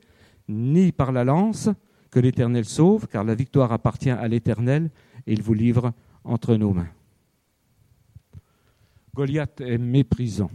ni 0.50 0.92
par 0.92 1.12
la 1.12 1.24
lance 1.24 1.70
que 2.18 2.22
l'Éternel 2.24 2.66
sauve, 2.66 3.08
car 3.08 3.24
la 3.24 3.36
victoire 3.36 3.72
appartient 3.72 4.10
à 4.10 4.28
l'Éternel, 4.28 4.90
et 5.28 5.34
il 5.34 5.44
vous 5.44 5.54
livre 5.54 5.94
entre 6.24 6.56
nos 6.56 6.74
mains. 6.74 6.90
Goliath 9.14 9.62
est 9.62 9.78
méprisant, 9.78 10.50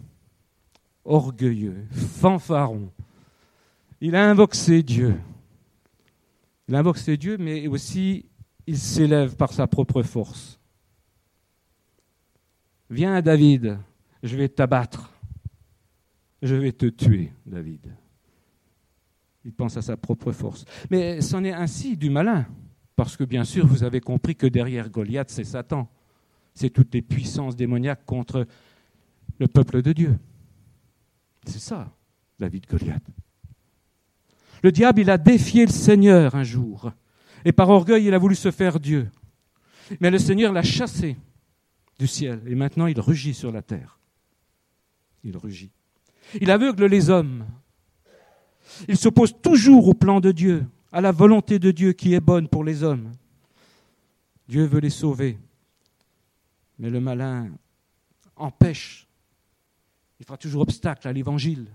orgueilleux, 1.05 1.87
fanfaron. 1.92 2.90
Il 4.01 4.16
invoque 4.16 4.57
ses 4.57 4.83
dieux. 4.83 5.14
Il 6.66 6.75
invoque 6.75 6.98
ses 6.98 7.16
dieux, 7.16 7.38
mais 7.38 7.68
aussi 7.68 8.27
il 8.66 8.77
s'élève 8.77 9.37
par 9.37 9.53
sa 9.53 9.68
propre 9.68 10.03
force. 10.03 10.59
Viens, 12.90 13.22
David, 13.22 13.79
je 14.25 14.37
vais 14.37 14.48
t'abattre. 14.48 15.12
Je 16.42 16.57
vais 16.57 16.72
te 16.72 16.87
tuer, 16.87 17.33
David. 17.46 17.94
Il 19.44 19.52
pense 19.52 19.76
à 19.76 19.83
sa 19.83 19.96
propre 19.96 20.33
force. 20.33 20.64
Mais 20.90 21.20
c'en 21.20 21.42
est 21.44 21.52
ainsi 21.52 21.96
du 21.96 22.11
malin, 22.11 22.46
parce 22.96 23.16
que 23.16 23.24
bien 23.24 23.44
sûr, 23.44 23.66
vous 23.66 23.83
avez 23.83 24.00
compris 24.00 24.37
que 24.37 24.46
derrière 24.46 24.88
Goliath, 24.88 25.31
c'est 25.31 25.44
Satan. 25.44 25.88
C'est 26.55 26.70
toutes 26.70 26.94
les 26.94 27.02
puissances 27.02 27.57
démoniaques 27.57 28.05
contre 28.05 28.46
le 29.38 29.48
peuple 29.48 29.83
de 29.83 29.92
Dieu. 29.92 30.18
C'est 31.46 31.59
ça, 31.59 31.92
David 32.38 32.66
Goliath. 32.68 33.05
Le 34.62 34.70
diable, 34.70 35.00
il 35.00 35.11
a 35.11 35.18
défié 35.18 35.66
le 35.66 35.72
Seigneur 35.72 36.35
un 36.35 36.44
jour. 36.44 36.92
Et 37.44 37.52
par 37.52 37.68
orgueil, 37.68 38.07
il 38.07 38.14
a 38.14 38.18
voulu 38.18 38.37
se 38.37 38.50
faire 38.50 38.78
Dieu. 38.78 39.11
Mais 40.00 40.11
le 40.11 40.18
Seigneur 40.18 40.52
l'a 40.52 40.62
chassé 40.62 41.16
du 41.98 42.07
ciel. 42.07 42.42
Et 42.46 42.55
maintenant, 42.55 42.87
il 42.87 43.00
rugit 43.00 43.35
sur 43.35 43.50
la 43.50 43.62
terre. 43.62 43.98
Il 45.24 45.37
rugit. 45.37 45.72
Il 46.40 46.50
aveugle 46.50 46.87
les 46.87 47.11
hommes. 47.11 47.44
Il 48.88 48.96
s'oppose 48.96 49.35
toujours 49.40 49.88
au 49.88 49.94
plan 49.94 50.20
de 50.20 50.33
Dieu, 50.33 50.66
à 50.90 51.01
la 51.01 51.12
volonté 51.12 51.59
de 51.59 51.70
Dieu 51.70 51.92
qui 51.92 52.14
est 52.14 52.20
bonne 52.20 52.48
pour 52.48 52.64
les 52.64 52.83
hommes. 52.83 53.12
Dieu 54.48 54.64
veut 54.64 54.81
les 54.81 54.90
sauver. 54.90 55.38
Mais 56.79 56.90
le 56.90 57.01
malin 57.01 57.51
empêche. 58.37 59.07
Il 60.20 60.27
fera 60.27 60.37
toujours 60.37 60.62
obstacle 60.62 61.09
à 61.09 61.12
l'évangile. 61.12 61.66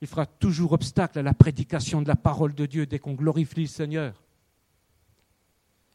Il 0.00 0.08
fera 0.08 0.26
toujours 0.26 0.72
obstacle 0.72 1.18
à 1.18 1.22
la 1.22 1.34
prédication 1.34 2.02
de 2.02 2.08
la 2.08 2.16
parole 2.16 2.54
de 2.54 2.66
Dieu 2.66 2.86
dès 2.86 2.98
qu'on 2.98 3.14
glorifie 3.14 3.62
le 3.62 3.66
Seigneur. 3.66 4.14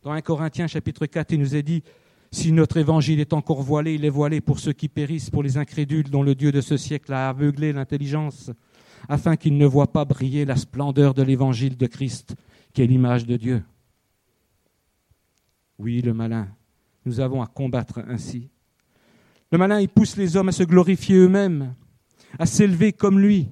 Dans 0.02 0.12
1 0.12 0.22
Corinthiens 0.22 0.68
chapitre 0.68 1.06
4, 1.06 1.34
il 1.34 1.40
nous 1.40 1.56
est 1.56 1.64
dit, 1.64 1.84
si 2.32 2.52
notre 2.52 2.78
évangile 2.78 3.20
est 3.20 3.34
encore 3.34 3.62
voilé, 3.62 3.96
il 3.96 4.06
est 4.06 4.10
voilé 4.10 4.40
pour 4.40 4.60
ceux 4.60 4.74
qui 4.74 4.88
périssent, 4.88 5.30
pour 5.30 5.44
les 5.44 5.58
incrédules 5.58 6.10
dont 6.10 6.24
le 6.24 6.36
Dieu 6.36 6.52
de 6.52 6.62
ce 6.62 6.78
siècle 6.78 7.12
a 7.14 7.30
aveuglé 7.30 7.74
l'intelligence, 7.74 8.52
afin 9.10 9.36
qu'ils 9.36 9.58
ne 9.58 9.66
voient 9.66 9.92
pas 9.92 10.06
briller 10.06 10.46
la 10.46 10.56
splendeur 10.56 11.16
de 11.16 11.24
l'évangile 11.24 11.76
de 11.76 11.88
Christ, 11.88 12.36
qui 12.74 12.84
est 12.84 12.88
l'image 12.88 13.26
de 13.26 13.38
Dieu. 13.38 13.64
Oui, 15.80 16.02
le 16.02 16.14
malin, 16.14 16.48
nous 17.06 17.20
avons 17.20 17.42
à 17.42 17.48
combattre 17.48 18.04
ainsi. 18.08 18.50
Le 19.52 19.58
malin, 19.58 19.80
il 19.80 19.90
pousse 19.90 20.16
les 20.16 20.38
hommes 20.38 20.50
à 20.50 20.54
se 20.54 20.64
glorifier 20.64 21.16
eux-mêmes, 21.16 21.74
à 22.38 22.46
s'élever 22.46 22.94
comme 22.94 23.20
lui. 23.20 23.50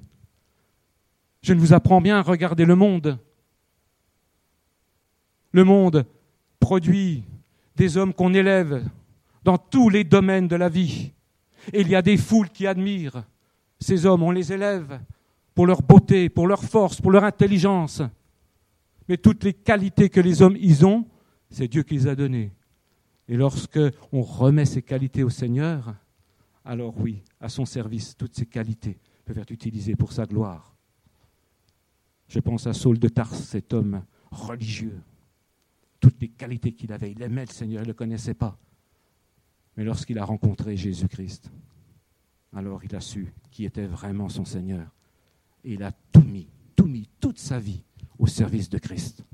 Je 1.42 1.54
ne 1.54 1.60
vous 1.60 1.74
apprends 1.74 2.02
bien 2.02 2.20
à 2.20 2.22
regarder 2.22 2.66
le 2.66 2.76
monde. 2.76 3.18
Le 5.52 5.64
monde 5.64 6.06
produit 6.60 7.24
des 7.76 7.98
hommes 7.98 8.14
qu'on 8.14 8.36
élève 8.36 8.88
dans 9.44 9.58
tous 9.58 9.90
les 9.90 10.04
domaines 10.04 10.48
de 10.48 10.56
la 10.56 10.70
vie. 10.70 11.14
Et 11.74 11.82
il 11.82 11.90
y 11.90 11.96
a 11.96 12.04
des 12.04 12.18
foules 12.18 12.50
qui 12.50 12.68
admirent 12.68 13.24
ces 13.80 14.06
hommes, 14.06 14.24
on 14.24 14.32
les 14.32 14.54
élève 14.54 15.00
pour 15.58 15.66
leur 15.66 15.82
beauté, 15.82 16.30
pour 16.30 16.46
leur 16.46 16.64
force, 16.64 17.02
pour 17.02 17.10
leur 17.10 17.24
intelligence. 17.24 18.04
Mais 19.10 19.18
toutes 19.18 19.44
les 19.44 19.54
qualités 19.54 20.08
que 20.08 20.20
les 20.20 20.44
hommes 20.44 20.56
y 20.56 20.84
ont, 20.86 21.04
c'est 21.50 21.68
Dieu 21.68 21.82
qui 21.82 21.96
les 21.96 22.06
a 22.06 22.14
données. 22.14 22.54
Et 23.28 23.36
lorsque 23.36 23.80
on 24.12 24.22
remet 24.22 24.66
ces 24.66 24.84
qualités 24.84 25.24
au 25.24 25.32
Seigneur, 25.32 25.96
alors 26.64 26.94
oui, 27.00 27.24
à 27.42 27.50
son 27.50 27.66
service, 27.66 28.16
toutes 28.16 28.36
ces 28.36 28.46
qualités 28.46 29.00
peuvent 29.26 29.40
être 29.40 29.50
utilisées 29.50 29.96
pour 29.96 30.12
sa 30.12 30.28
gloire. 30.28 30.76
Je 32.28 32.40
pense 32.40 32.68
à 32.68 32.74
Saul 32.74 33.00
de 33.00 33.08
Tarse, 33.08 33.42
cet 33.46 33.74
homme 33.74 34.04
religieux, 34.30 35.02
toutes 36.00 36.22
les 36.22 36.30
qualités 36.30 36.74
qu'il 36.74 36.94
avait. 36.94 37.14
Il 37.14 37.22
aimait 37.24 37.48
le 37.48 37.52
Seigneur, 37.52 37.82
il 37.82 37.86
ne 37.86 37.94
le 37.94 37.96
connaissait 37.96 38.36
pas. 38.36 38.60
Mais 39.76 39.84
lorsqu'il 39.84 40.20
a 40.20 40.24
rencontré 40.24 40.78
Jésus-Christ, 40.78 41.52
alors 42.54 42.84
il 42.84 42.96
a 42.96 43.02
su 43.02 43.34
qui 43.50 43.66
était 43.66 43.88
vraiment 43.88 44.30
son 44.30 44.46
Seigneur. 44.46 44.92
Il 45.70 45.84
a 45.84 45.92
tout 46.14 46.24
mis, 46.24 46.48
tout 46.78 46.86
mis, 46.86 47.10
toute 47.20 47.40
sa 47.40 47.60
vie 47.60 47.84
au 48.18 48.26
service 48.26 48.70
de 48.70 48.78
Christ. 48.78 49.26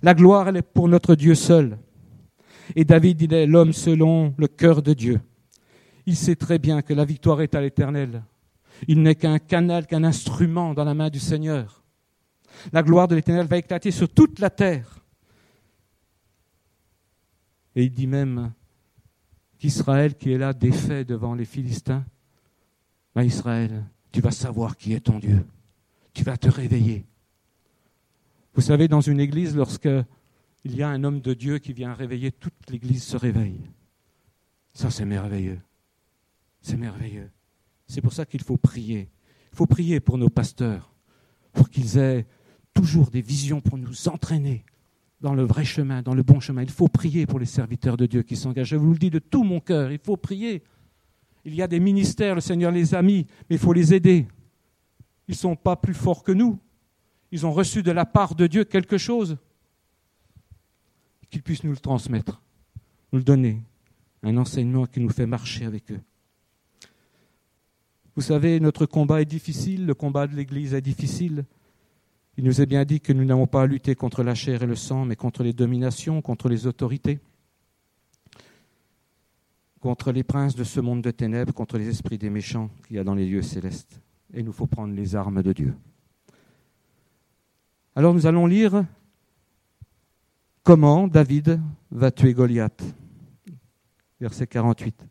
La 0.00 0.14
gloire, 0.14 0.46
elle 0.46 0.58
est 0.58 0.62
pour 0.62 0.88
notre 0.88 1.16
Dieu 1.16 1.34
seul. 1.34 1.76
Et 2.76 2.84
David, 2.84 3.20
il 3.22 3.34
est 3.34 3.46
l'homme 3.46 3.72
selon 3.72 4.32
le 4.38 4.46
cœur 4.46 4.82
de 4.82 4.94
Dieu. 4.94 5.20
Il 6.06 6.14
sait 6.14 6.36
très 6.36 6.60
bien 6.60 6.82
que 6.82 6.94
la 6.94 7.04
victoire 7.04 7.40
est 7.40 7.56
à 7.56 7.60
l'éternel. 7.60 8.22
Il 8.86 9.02
n'est 9.02 9.16
qu'un 9.16 9.40
canal, 9.40 9.88
qu'un 9.88 10.04
instrument 10.04 10.72
dans 10.72 10.84
la 10.84 10.94
main 10.94 11.10
du 11.10 11.18
Seigneur. 11.18 11.82
La 12.72 12.84
gloire 12.84 13.08
de 13.08 13.16
l'éternel 13.16 13.48
va 13.48 13.58
éclater 13.58 13.90
sur 13.90 14.08
toute 14.08 14.38
la 14.38 14.50
terre. 14.50 15.04
Et 17.74 17.82
il 17.82 17.90
dit 17.90 18.06
même 18.06 18.52
qu'Israël 19.58 20.14
qui 20.14 20.30
est 20.30 20.38
là 20.38 20.52
défait 20.52 21.04
devant 21.04 21.34
les 21.34 21.44
Philistins, 21.44 22.04
ben 23.16 23.24
Israël, 23.24 23.84
tu 24.16 24.22
vas 24.22 24.30
savoir 24.30 24.78
qui 24.78 24.94
est 24.94 25.00
ton 25.00 25.18
Dieu. 25.18 25.44
Tu 26.14 26.24
vas 26.24 26.38
te 26.38 26.48
réveiller. 26.48 27.04
Vous 28.54 28.62
savez, 28.62 28.88
dans 28.88 29.02
une 29.02 29.20
église, 29.20 29.54
lorsque 29.54 29.90
il 30.64 30.74
y 30.74 30.82
a 30.82 30.88
un 30.88 31.04
homme 31.04 31.20
de 31.20 31.34
Dieu 31.34 31.58
qui 31.58 31.74
vient 31.74 31.92
réveiller, 31.92 32.32
toute 32.32 32.54
l'église 32.70 33.04
se 33.04 33.18
réveille. 33.18 33.60
Ça, 34.72 34.90
c'est 34.90 35.04
merveilleux. 35.04 35.60
C'est 36.62 36.78
merveilleux. 36.78 37.28
C'est 37.88 38.00
pour 38.00 38.14
ça 38.14 38.24
qu'il 38.24 38.42
faut 38.42 38.56
prier. 38.56 39.10
Il 39.52 39.56
faut 39.58 39.66
prier 39.66 40.00
pour 40.00 40.16
nos 40.16 40.30
pasteurs, 40.30 40.94
pour 41.52 41.68
qu'ils 41.68 41.98
aient 41.98 42.26
toujours 42.72 43.10
des 43.10 43.20
visions 43.20 43.60
pour 43.60 43.76
nous 43.76 44.08
entraîner 44.08 44.64
dans 45.20 45.34
le 45.34 45.42
vrai 45.42 45.66
chemin, 45.66 46.00
dans 46.00 46.14
le 46.14 46.22
bon 46.22 46.40
chemin. 46.40 46.62
Il 46.62 46.70
faut 46.70 46.88
prier 46.88 47.26
pour 47.26 47.38
les 47.38 47.44
serviteurs 47.44 47.98
de 47.98 48.06
Dieu 48.06 48.22
qui 48.22 48.36
s'engagent. 48.36 48.68
Je 48.68 48.76
vous 48.76 48.92
le 48.92 48.98
dis 48.98 49.10
de 49.10 49.18
tout 49.18 49.44
mon 49.44 49.60
cœur, 49.60 49.92
il 49.92 49.98
faut 49.98 50.16
prier. 50.16 50.62
Il 51.46 51.54
y 51.54 51.62
a 51.62 51.68
des 51.68 51.78
ministères, 51.78 52.34
le 52.34 52.40
Seigneur 52.40 52.72
les 52.72 52.92
a 52.92 53.00
mis, 53.02 53.24
mais 53.48 53.54
il 53.54 53.58
faut 53.58 53.72
les 53.72 53.94
aider. 53.94 54.26
Ils 55.28 55.32
ne 55.32 55.36
sont 55.36 55.54
pas 55.54 55.76
plus 55.76 55.94
forts 55.94 56.24
que 56.24 56.32
nous. 56.32 56.58
Ils 57.30 57.46
ont 57.46 57.52
reçu 57.52 57.84
de 57.84 57.92
la 57.92 58.04
part 58.04 58.34
de 58.34 58.48
Dieu 58.48 58.64
quelque 58.64 58.98
chose. 58.98 59.36
Qu'ils 61.30 61.44
puissent 61.44 61.62
nous 61.62 61.70
le 61.70 61.76
transmettre, 61.76 62.42
nous 63.12 63.20
le 63.20 63.24
donner. 63.24 63.62
Un 64.24 64.36
enseignement 64.38 64.86
qui 64.86 64.98
nous 64.98 65.08
fait 65.08 65.26
marcher 65.26 65.64
avec 65.66 65.92
eux. 65.92 66.00
Vous 68.16 68.22
savez, 68.22 68.58
notre 68.58 68.84
combat 68.84 69.22
est 69.22 69.26
difficile, 69.26 69.86
le 69.86 69.94
combat 69.94 70.26
de 70.26 70.34
l'Église 70.34 70.74
est 70.74 70.80
difficile. 70.80 71.44
Il 72.36 72.42
nous 72.42 72.60
est 72.60 72.66
bien 72.66 72.84
dit 72.84 73.00
que 73.00 73.12
nous 73.12 73.24
n'avons 73.24 73.46
pas 73.46 73.62
à 73.62 73.66
lutter 73.66 73.94
contre 73.94 74.24
la 74.24 74.34
chair 74.34 74.64
et 74.64 74.66
le 74.66 74.74
sang, 74.74 75.04
mais 75.04 75.14
contre 75.14 75.44
les 75.44 75.52
dominations, 75.52 76.22
contre 76.22 76.48
les 76.48 76.66
autorités, 76.66 77.20
contre 79.80 80.12
les 80.12 80.22
princes 80.22 80.56
de 80.56 80.64
ce 80.64 80.80
monde 80.80 81.02
de 81.02 81.10
ténèbres, 81.10 81.52
contre 81.52 81.78
les 81.78 81.88
esprits 81.88 82.18
des 82.18 82.30
méchants 82.30 82.70
qu'il 82.86 82.96
y 82.96 82.98
a 82.98 83.04
dans 83.04 83.14
les 83.14 83.26
lieux 83.26 83.42
célestes. 83.42 84.00
Et 84.34 84.40
il 84.40 84.44
nous 84.44 84.52
faut 84.52 84.66
prendre 84.66 84.94
les 84.94 85.14
armes 85.14 85.42
de 85.42 85.52
Dieu. 85.52 85.74
Alors 87.94 88.12
nous 88.12 88.26
allons 88.26 88.46
lire 88.46 88.84
comment 90.62 91.08
David 91.08 91.60
va 91.90 92.10
tuer 92.10 92.34
Goliath. 92.34 92.82
Verset 94.20 94.46
48. 94.46 95.04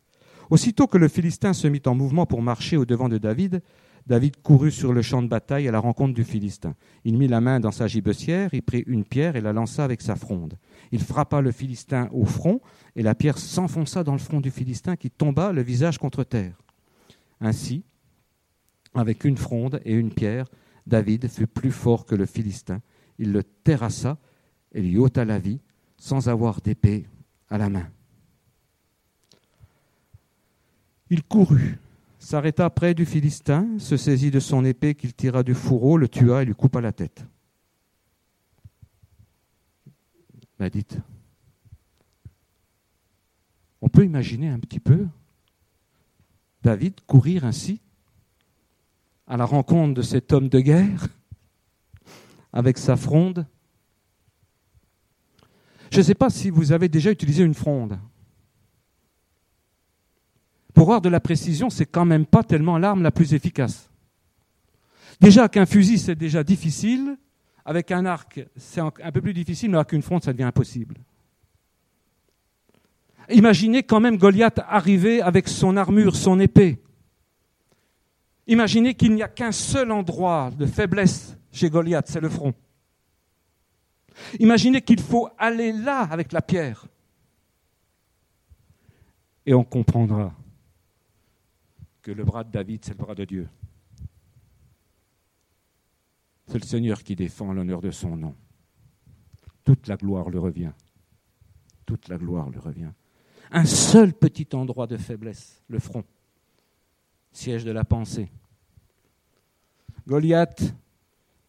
Aussitôt 0.50 0.88
que 0.88 0.98
le 0.98 1.08
Philistin 1.08 1.54
se 1.54 1.68
mit 1.68 1.82
en 1.86 1.96
mouvement 1.96 2.26
pour 2.26 2.42
marcher 2.42 2.78
au 2.78 2.86
devant 2.86 3.10
de 3.10 3.18
David, 3.18 3.62
David 4.08 4.42
courut 4.44 4.72
sur 4.72 4.94
le 4.94 5.02
champ 5.02 5.24
de 5.24 5.28
bataille 5.28 5.68
à 5.68 5.72
la 5.72 5.80
rencontre 5.80 6.14
du 6.14 6.24
Philistin. 6.24 6.76
Il 7.04 7.18
mit 7.18 7.28
la 7.28 7.42
main 7.42 7.60
dans 7.60 7.72
sa 7.72 7.88
gibecière, 7.88 8.54
il 8.54 8.62
prit 8.62 8.84
une 8.86 9.04
pierre 9.04 9.36
et 9.36 9.42
la 9.42 9.54
lança 9.54 9.84
avec 9.84 10.02
sa 10.02 10.16
fronde. 10.16 10.54
Il 10.96 11.04
frappa 11.04 11.42
le 11.42 11.52
Philistin 11.52 12.08
au 12.14 12.24
front, 12.24 12.62
et 12.96 13.04
la 13.04 13.16
pierre 13.16 13.38
s'enfonça 13.38 14.06
dans 14.06 14.14
le 14.14 14.18
front 14.18 14.40
du 14.40 14.50
Philistin 14.50 14.96
qui 14.96 15.12
tomba 15.12 15.52
le 15.52 15.62
visage 15.62 15.98
contre 15.98 16.24
terre. 16.24 16.56
Ainsi, 17.42 17.84
avec 18.94 19.26
une 19.26 19.36
fronde 19.36 19.82
et 19.84 19.94
une 19.94 20.14
pierre, 20.14 20.48
David 20.88 21.28
fut 21.28 21.48
plus 21.48 21.74
fort 21.74 22.06
que 22.06 22.16
le 22.16 22.26
Philistin. 22.26 22.80
Il 23.20 23.34
le 23.34 23.44
terrassa 23.44 24.18
et 24.72 24.82
lui 24.82 24.98
ôta 24.98 25.26
la 25.26 25.38
vie 25.38 25.60
sans 25.98 26.30
avoir 26.30 26.62
d'épée 26.62 27.10
à 27.50 27.58
la 27.58 27.70
main. 27.70 27.90
Il 31.10 31.24
courut 31.24 31.78
s'arrêta 32.20 32.70
près 32.70 32.94
du 32.94 33.06
Philistin, 33.06 33.68
se 33.80 33.98
saisit 33.98 34.32
de 34.32 34.40
son 34.40 34.64
épée 34.64 34.96
qu'il 34.96 35.14
tira 35.14 35.44
du 35.44 35.54
fourreau, 35.56 35.98
le 35.98 36.08
tua 36.08 36.42
et 36.42 36.46
lui 36.46 36.56
coupa 36.56 36.80
la 36.80 36.94
tête. 36.94 37.26
On 43.82 43.90
peut 43.90 44.06
imaginer 44.06 44.50
un 44.50 44.60
petit 44.60 44.80
peu 44.80 45.08
David 46.64 47.00
courir 47.06 47.46
ainsi 47.46 47.82
à 49.28 49.38
la 49.38 49.46
rencontre 49.46 49.94
de 49.94 50.02
cet 50.02 50.34
homme 50.34 50.50
de 50.50 50.60
guerre 50.60 51.08
avec 52.54 52.78
sa 52.78 52.96
fronde. 52.96 53.46
Je 55.92 55.98
ne 55.98 56.04
sais 56.04 56.16
pas 56.16 56.30
si 56.30 56.50
vous 56.50 56.72
avez 56.72 56.90
déjà 56.90 57.12
utilisé 57.12 57.44
une 57.44 57.54
fronde. 57.54 58.00
Pour 60.74 60.84
avoir 60.84 61.02
de 61.02 61.10
la 61.10 61.20
précision, 61.20 61.70
c'est 61.70 61.86
quand 61.86 62.06
même 62.06 62.26
pas 62.26 62.44
tellement 62.44 62.78
l'arme 62.78 63.04
la 63.04 63.12
plus 63.12 63.34
efficace. 63.34 63.90
Déjà 65.22 65.48
qu'un 65.48 65.66
fusil, 65.66 66.00
c'est 66.00 66.16
déjà 66.16 66.44
difficile. 66.44 67.18
Avec 67.66 67.92
un 67.92 68.06
arc, 68.06 68.46
c'est 68.56 68.80
un 68.80 68.92
peu 68.92 69.22
plus 69.22 69.34
difficile, 69.34 69.72
mais 69.72 69.78
avec 69.78 69.92
une 69.92 70.04
fronde, 70.04 70.24
ça 70.24 70.32
devient 70.32 70.44
impossible. 70.44 70.96
Imaginez 73.30 73.82
quand 73.82 74.00
même 74.00 74.18
Goliath 74.18 74.60
arriver 74.68 75.22
avec 75.22 75.48
son 75.48 75.76
armure, 75.76 76.16
son 76.16 76.40
épée. 76.40 76.80
Imaginez 78.48 78.94
qu'il 78.94 79.16
n'y 79.16 79.24
a 79.24 79.28
qu'un 79.28 79.52
seul 79.52 79.92
endroit 79.92 80.52
de 80.56 80.68
faiblesse 80.68 81.36
chez 81.52 81.70
Goliath, 81.70 82.08
c'est 82.08 82.22
le 82.22 82.30
front. 82.30 82.54
Imaginez 84.40 84.82
qu'il 84.82 85.02
faut 85.02 85.30
aller 85.38 85.72
là 85.72 86.02
avec 86.02 86.32
la 86.32 86.42
pierre. 86.42 86.86
Et 89.46 89.54
on 89.54 89.64
comprendra 89.64 90.34
que 92.02 92.12
le 92.12 92.24
bras 92.24 92.44
de 92.44 92.52
David, 92.52 92.86
c'est 92.86 92.98
le 92.98 93.04
bras 93.04 93.16
de 93.16 93.26
Dieu. 93.26 93.48
C'est 96.48 96.60
le 96.60 96.66
Seigneur 96.66 97.04
qui 97.04 97.16
défend 97.16 97.54
l'honneur 97.54 97.82
de 97.82 97.92
son 97.92 98.16
nom. 98.16 98.36
Toute 99.64 99.88
la 99.88 99.98
gloire 99.98 100.30
lui 100.30 100.38
revient. 100.38 100.72
Toute 101.86 102.08
la 102.08 102.18
gloire 102.18 102.50
lui 102.50 102.60
revient. 102.60 102.92
Un 103.52 103.66
seul 103.66 104.14
petit 104.14 104.48
endroit 104.54 104.88
de 104.88 104.98
faiblesse, 104.98 105.62
le 105.68 105.80
front, 105.80 106.04
siège 107.32 107.64
de 107.64 107.72
la 107.72 107.84
pensée. 107.84 108.30
Goliath 110.08 110.74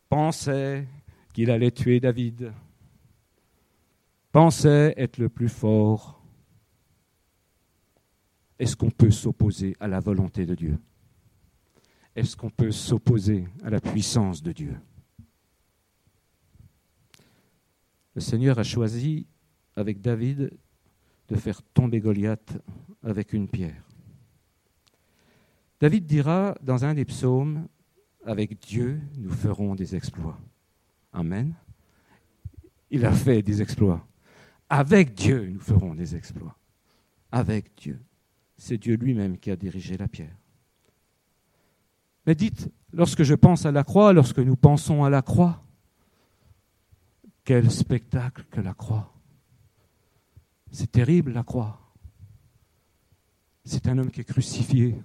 pensait 0.08 0.86
qu'il 1.32 1.50
allait 1.50 1.70
tuer 1.70 2.00
David, 2.00 2.52
pensait 4.32 4.94
être 4.96 5.18
le 5.18 5.28
plus 5.28 5.48
fort. 5.48 6.22
Est-ce 8.58 8.76
qu'on 8.76 8.90
peut 8.90 9.10
s'opposer 9.10 9.76
à 9.80 9.88
la 9.88 10.00
volonté 10.00 10.46
de 10.46 10.54
Dieu? 10.54 10.78
Est-ce 12.16 12.34
qu'on 12.34 12.48
peut 12.48 12.72
s'opposer 12.72 13.46
à 13.62 13.68
la 13.68 13.78
puissance 13.78 14.42
de 14.42 14.50
Dieu? 14.50 14.74
Le 18.14 18.22
Seigneur 18.22 18.58
a 18.58 18.62
choisi 18.62 19.26
avec 19.76 20.00
David 20.00 20.50
de 21.28 21.36
faire 21.36 21.62
tomber 21.62 22.00
Goliath 22.00 22.58
avec 23.02 23.34
une 23.34 23.46
pierre. 23.46 23.84
David 25.78 26.06
dira 26.06 26.56
dans 26.62 26.86
un 26.86 26.94
des 26.94 27.04
psaumes, 27.04 27.68
Avec 28.24 28.58
Dieu, 28.58 29.00
nous 29.18 29.30
ferons 29.30 29.74
des 29.74 29.94
exploits. 29.94 30.40
Amen. 31.12 31.54
Il 32.90 33.04
a 33.04 33.12
fait 33.12 33.42
des 33.42 33.60
exploits. 33.60 34.04
Avec 34.70 35.14
Dieu, 35.14 35.50
nous 35.50 35.60
ferons 35.60 35.94
des 35.94 36.16
exploits. 36.16 36.56
Avec 37.30 37.76
Dieu. 37.76 38.00
C'est 38.56 38.78
Dieu 38.78 38.96
lui-même 38.96 39.36
qui 39.38 39.50
a 39.50 39.56
dirigé 39.56 39.98
la 39.98 40.08
pierre. 40.08 40.34
Mais 42.26 42.34
dites, 42.34 42.68
lorsque 42.92 43.22
je 43.22 43.34
pense 43.34 43.66
à 43.66 43.72
la 43.72 43.84
croix, 43.84 44.12
lorsque 44.12 44.40
nous 44.40 44.56
pensons 44.56 45.04
à 45.04 45.10
la 45.10 45.22
croix, 45.22 45.62
quel 47.44 47.70
spectacle 47.70 48.44
que 48.50 48.60
la 48.60 48.74
croix. 48.74 49.12
C'est 50.72 50.90
terrible 50.90 51.32
la 51.32 51.44
croix. 51.44 51.80
C'est 53.64 53.86
un 53.86 53.98
homme 53.98 54.10
qui 54.10 54.20
est 54.20 54.24
crucifié. 54.24 55.00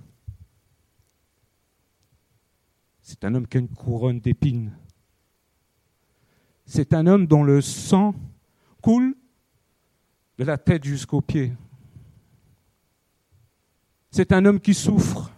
C'est 3.02 3.24
un 3.24 3.36
homme 3.36 3.48
qui 3.48 3.58
a 3.58 3.60
une 3.60 3.70
couronne 3.70 4.20
d'épines. 4.20 4.72
C'est 6.66 6.94
un 6.94 7.06
homme 7.06 7.28
dont 7.28 7.44
le 7.44 7.62
sang 7.62 8.16
coule 8.82 9.16
de 10.38 10.44
la 10.44 10.58
tête 10.58 10.84
jusqu'aux 10.84 11.22
pieds. 11.22 11.54
C'est 14.10 14.32
un 14.32 14.46
homme 14.46 14.60
qui 14.60 14.74
souffre. 14.74 15.32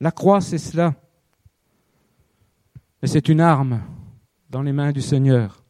La 0.00 0.10
croix, 0.10 0.40
c'est 0.40 0.58
cela. 0.58 0.94
Mais 3.02 3.08
c'est 3.08 3.28
une 3.28 3.40
arme 3.40 3.82
dans 4.50 4.62
les 4.62 4.72
mains 4.72 4.92
du 4.92 5.02
Seigneur. 5.02 5.62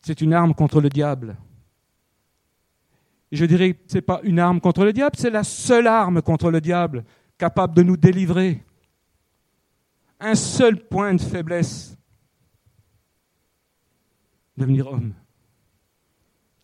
C'est 0.00 0.20
une 0.20 0.32
arme 0.32 0.54
contre 0.54 0.80
le 0.80 0.88
diable. 0.88 1.36
Et 3.32 3.36
je 3.36 3.44
dirais 3.44 3.74
que 3.74 3.80
ce 3.88 3.94
n'est 3.96 4.02
pas 4.02 4.20
une 4.22 4.38
arme 4.38 4.60
contre 4.60 4.84
le 4.84 4.92
diable, 4.92 5.16
c'est 5.18 5.30
la 5.30 5.42
seule 5.42 5.86
arme 5.86 6.22
contre 6.22 6.50
le 6.50 6.60
diable 6.60 7.04
capable 7.38 7.74
de 7.74 7.82
nous 7.82 7.96
délivrer. 7.96 8.64
Un 10.20 10.34
seul 10.34 10.86
point 10.88 11.14
de 11.14 11.20
faiblesse. 11.20 11.96
Devenir 14.56 14.86
homme 14.86 15.12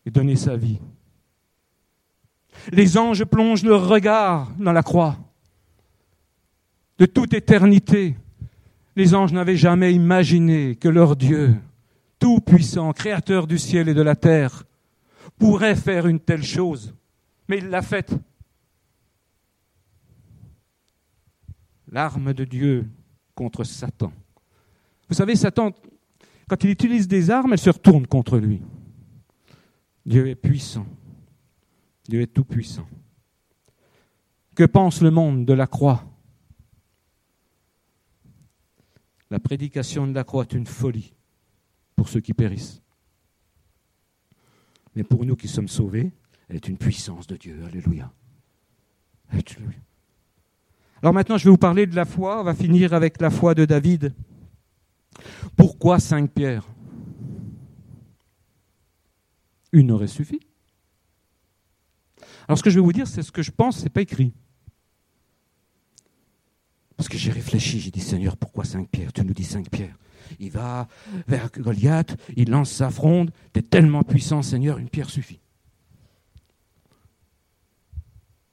et 0.05 0.11
donner 0.11 0.35
sa 0.35 0.55
vie. 0.55 0.79
Les 2.71 2.97
anges 2.97 3.25
plongent 3.25 3.63
leur 3.63 3.87
regard 3.87 4.51
dans 4.57 4.71
la 4.71 4.83
croix. 4.83 5.17
De 6.97 7.05
toute 7.05 7.33
éternité, 7.33 8.15
les 8.95 9.15
anges 9.15 9.33
n'avaient 9.33 9.57
jamais 9.57 9.93
imaginé 9.93 10.75
que 10.75 10.89
leur 10.89 11.15
Dieu 11.15 11.55
tout-puissant, 12.19 12.93
créateur 12.93 13.47
du 13.47 13.57
ciel 13.57 13.89
et 13.89 13.93
de 13.93 14.01
la 14.01 14.15
terre, 14.15 14.63
pourrait 15.37 15.75
faire 15.75 16.07
une 16.07 16.21
telle 16.21 16.43
chose. 16.43 16.95
Mais 17.49 17.57
il 17.57 17.67
l'a 17.67 17.81
faite. 17.81 18.13
L'arme 21.91 22.33
de 22.33 22.45
Dieu 22.45 22.87
contre 23.35 23.65
Satan. 23.65 24.13
Vous 25.09 25.15
savez, 25.15 25.35
Satan, 25.35 25.73
quand 26.47 26.63
il 26.63 26.69
utilise 26.69 27.09
des 27.09 27.29
armes, 27.29 27.51
elles 27.51 27.59
se 27.59 27.69
retournent 27.69 28.07
contre 28.07 28.37
lui. 28.37 28.61
Dieu 30.05 30.27
est 30.27 30.35
puissant. 30.35 30.85
Dieu 32.07 32.21
est 32.21 32.33
tout-puissant. 32.33 32.87
Que 34.55 34.63
pense 34.63 35.01
le 35.01 35.11
monde 35.11 35.45
de 35.45 35.53
la 35.53 35.67
croix? 35.67 36.05
La 39.33 39.39
prédication 39.39 40.05
de 40.05 40.13
la 40.13 40.23
croix 40.23 40.43
est 40.43 40.53
une 40.53 40.67
folie 40.67 41.15
pour 41.95 42.07
ceux 42.07 42.19
qui 42.19 42.35
périssent. 42.35 42.83
Mais 44.95 45.03
pour 45.03 45.25
nous 45.25 45.35
qui 45.35 45.47
sommes 45.47 45.67
sauvés, 45.67 46.11
elle 46.47 46.57
est 46.57 46.67
une 46.67 46.77
puissance 46.77 47.25
de 47.25 47.35
Dieu. 47.35 47.59
Alléluia. 47.65 48.13
Alors 51.01 51.15
maintenant, 51.15 51.39
je 51.39 51.45
vais 51.45 51.49
vous 51.49 51.57
parler 51.57 51.87
de 51.87 51.95
la 51.95 52.05
foi. 52.05 52.41
On 52.41 52.43
va 52.43 52.53
finir 52.53 52.93
avec 52.93 53.19
la 53.19 53.31
foi 53.31 53.55
de 53.55 53.65
David. 53.65 54.13
Pourquoi 55.57 55.99
cinq 55.99 56.31
pierres? 56.31 56.69
Une 59.71 59.89
aurait 59.89 60.05
suffi. 60.05 60.41
Alors 62.47 62.59
ce 62.59 62.61
que 62.61 62.69
je 62.69 62.75
vais 62.75 62.85
vous 62.85 62.93
dire, 62.93 63.07
c'est 63.07 63.23
ce 63.23 63.31
que 63.31 63.41
je 63.41 63.49
pense, 63.49 63.79
ce 63.79 63.85
n'est 63.85 63.89
pas 63.89 64.01
écrit. 64.01 64.31
Parce 66.97 67.09
que 67.09 67.17
j'ai 67.17 67.31
réfléchi, 67.31 67.79
j'ai 67.79 67.91
dit 67.91 68.01
Seigneur, 68.01 68.37
pourquoi 68.37 68.63
cinq 68.63 68.89
pierres? 68.89 69.13
Tu 69.13 69.23
nous 69.23 69.33
dis 69.33 69.43
cinq 69.43 69.69
pierres 69.69 69.97
il 70.39 70.51
va 70.51 70.87
vers 71.27 71.49
Goliath, 71.51 72.17
il 72.35 72.49
lance 72.49 72.71
sa 72.71 72.89
fronde. 72.89 73.31
Tu 73.53 73.59
es 73.59 73.63
tellement 73.63 74.03
puissant, 74.03 74.41
Seigneur, 74.41 74.77
une 74.77 74.89
pierre 74.89 75.09
suffit. 75.09 75.39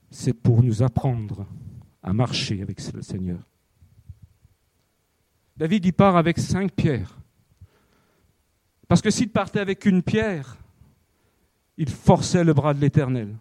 C'est 0.09 0.33
pour 0.33 0.63
nous 0.63 0.83
apprendre 0.83 1.47
à 2.03 2.13
marcher 2.13 2.61
avec 2.61 2.81
le 2.93 3.01
Seigneur. 3.01 3.39
David 5.55 5.85
y 5.85 5.91
part 5.91 6.17
avec 6.17 6.39
cinq 6.39 6.71
pierres. 6.73 7.17
Parce 8.87 9.01
que 9.01 9.09
s'il 9.09 9.29
partait 9.29 9.59
avec 9.59 9.85
une 9.85 10.03
pierre, 10.03 10.57
il 11.77 11.89
forçait 11.89 12.43
le 12.43 12.53
bras 12.53 12.73
de 12.73 12.81
l'Éternel. 12.81 13.37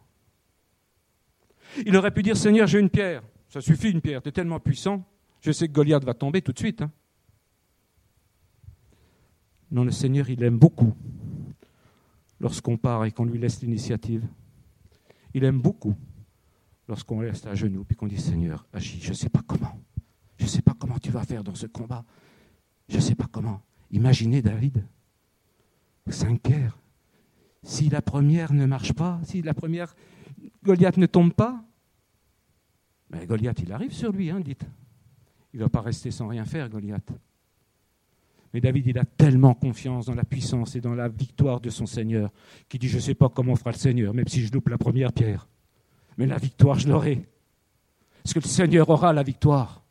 Il 1.85 1.97
aurait 1.97 2.13
pu 2.13 2.23
dire 2.23 2.37
Seigneur, 2.37 2.67
j'ai 2.67 2.79
une 2.79 2.91
pierre. 2.91 3.23
Ça 3.51 3.61
suffit 3.61 3.91
une 3.91 4.01
pierre, 4.01 4.23
tu 4.23 4.29
es 4.29 4.33
tellement 4.33 4.61
puissant. 4.61 5.05
Je 5.41 5.51
sais 5.51 5.67
que 5.67 5.73
Goliath 5.73 6.05
va 6.05 6.15
tomber 6.15 6.41
tout 6.41 6.53
de 6.53 6.59
suite. 6.59 6.83
Hein. 6.83 6.93
Non, 9.73 9.85
le 9.85 9.91
Seigneur, 9.91 10.31
il 10.31 10.43
aime 10.45 10.57
beaucoup 10.57 10.95
lorsqu'on 12.39 12.77
part 12.77 13.05
et 13.05 13.11
qu'on 13.11 13.25
lui 13.25 13.41
laisse 13.41 13.61
l'initiative. 13.61 14.25
Il 15.35 15.43
aime 15.43 15.61
beaucoup 15.61 15.97
lorsqu'on 16.89 17.19
reste 17.19 17.47
à 17.47 17.57
genoux 17.57 17.85
et 17.91 17.95
qu'on 17.97 18.07
dit 18.07 18.21
Seigneur, 18.21 18.67
agis, 18.73 19.01
je 19.01 19.11
ne 19.11 19.15
sais 19.15 19.29
pas 19.29 19.43
comment. 19.45 19.81
Je 20.39 20.45
ne 20.45 20.49
sais 20.49 20.63
pas 20.63 20.75
comment 20.79 20.99
tu 20.99 21.11
vas 21.11 21.25
faire 21.25 21.43
dans 21.43 21.57
ce 21.57 21.67
combat. 21.67 22.05
Je 22.89 22.97
ne 22.97 23.01
sais 23.01 23.17
pas 23.17 23.27
comment. 23.31 23.63
Imaginez 23.91 24.43
David, 24.43 24.87
cinq 26.09 26.41
pierres. 26.41 26.79
Si 27.65 27.89
la 27.89 28.01
première 28.01 28.53
ne 28.53 28.65
marche 28.65 28.93
pas, 28.93 29.21
si 29.25 29.43
la 29.43 29.55
première 29.55 29.95
Goliath 30.63 30.97
ne 30.99 31.07
tombe 31.07 31.33
pas, 31.33 31.65
Mais 33.11 33.27
Goliath, 33.27 33.61
il 33.61 33.73
arrive 33.73 33.93
sur 33.93 34.13
lui, 34.13 34.31
hein, 34.31 34.41
dites. 34.41 34.65
Il 35.53 35.59
ne 35.59 35.65
va 35.65 35.69
pas 35.69 35.81
rester 35.81 36.11
sans 36.11 36.29
rien 36.29 36.45
faire, 36.45 36.69
Goliath. 36.69 37.13
Mais 38.53 38.61
David, 38.61 38.87
il 38.87 38.99
a 38.99 39.05
tellement 39.05 39.55
confiance 39.55 40.07
dans 40.07 40.15
la 40.15 40.25
puissance 40.25 40.75
et 40.75 40.81
dans 40.81 40.95
la 40.95 41.09
victoire 41.09 41.61
de 41.61 41.71
son 41.71 41.87
Seigneur, 41.87 42.31
qu'il 42.69 42.81
dit, 42.81 42.89
je 42.89 42.97
ne 42.97 43.03
sais 43.03 43.15
pas 43.15 43.29
comment 43.29 43.55
fera 43.57 43.71
le 43.71 43.77
Seigneur, 43.77 44.13
même 44.15 44.27
si 44.27 44.45
je 44.45 44.53
loupe 44.53 44.69
la 44.69 44.79
première 44.79 45.13
pierre. 45.13 45.49
Mais 46.19 46.27
la 46.27 46.39
victoire, 46.39 46.79
je 46.79 46.89
l'aurai. 46.89 47.29
Parce 48.23 48.35
que 48.35 48.41
le 48.41 48.49
Seigneur 48.49 48.89
aura 48.91 49.13
la 49.13 49.23
victoire. 49.23 49.83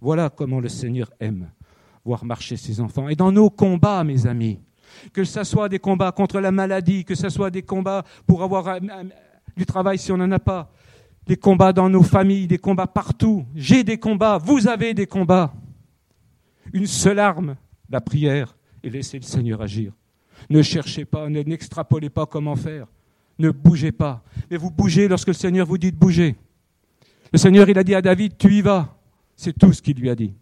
Voilà 0.00 0.30
comment 0.30 0.60
le 0.60 0.68
Seigneur 0.68 1.10
aime 1.20 1.50
voir 2.04 2.24
marcher 2.24 2.56
ses 2.56 2.80
enfants. 2.80 3.08
Et 3.08 3.14
dans 3.14 3.30
nos 3.30 3.50
combats, 3.50 4.02
mes 4.04 4.26
amis, 4.26 4.58
que 5.12 5.24
ce 5.24 5.44
soit 5.44 5.68
des 5.68 5.78
combats 5.78 6.12
contre 6.12 6.40
la 6.40 6.50
maladie, 6.50 7.04
que 7.04 7.14
ce 7.14 7.28
soit 7.28 7.50
des 7.50 7.62
combats 7.62 8.04
pour 8.26 8.42
avoir 8.42 8.80
du 9.56 9.66
travail 9.66 9.98
si 9.98 10.10
on 10.12 10.16
n'en 10.16 10.30
a 10.32 10.38
pas, 10.38 10.72
des 11.26 11.36
combats 11.36 11.72
dans 11.72 11.88
nos 11.88 12.02
familles, 12.02 12.46
des 12.46 12.58
combats 12.58 12.86
partout. 12.86 13.44
J'ai 13.54 13.84
des 13.84 13.98
combats, 13.98 14.38
vous 14.38 14.66
avez 14.66 14.94
des 14.94 15.06
combats. 15.06 15.54
Une 16.72 16.86
seule 16.86 17.18
arme, 17.18 17.56
la 17.88 18.00
prière, 18.00 18.56
et 18.82 18.90
laissez 18.90 19.18
le 19.18 19.24
Seigneur 19.24 19.60
agir. 19.62 19.92
Ne 20.50 20.62
cherchez 20.62 21.04
pas, 21.04 21.28
n'extrapolez 21.28 22.10
pas 22.10 22.26
comment 22.26 22.56
faire. 22.56 22.86
Ne 23.38 23.50
bougez 23.50 23.92
pas. 23.92 24.22
Mais 24.50 24.56
vous 24.56 24.70
bougez 24.70 25.08
lorsque 25.08 25.28
le 25.28 25.34
Seigneur 25.34 25.66
vous 25.66 25.78
dit 25.78 25.92
de 25.92 25.96
bouger. 25.96 26.36
Le 27.32 27.38
Seigneur, 27.38 27.68
il 27.68 27.78
a 27.78 27.84
dit 27.84 27.94
à 27.94 28.02
David, 28.02 28.36
tu 28.36 28.52
y 28.52 28.60
vas. 28.60 28.96
C'est 29.36 29.56
tout 29.56 29.72
ce 29.72 29.80
qu'il 29.80 29.98
lui 29.98 30.10
a 30.10 30.14
dit. 30.14 30.34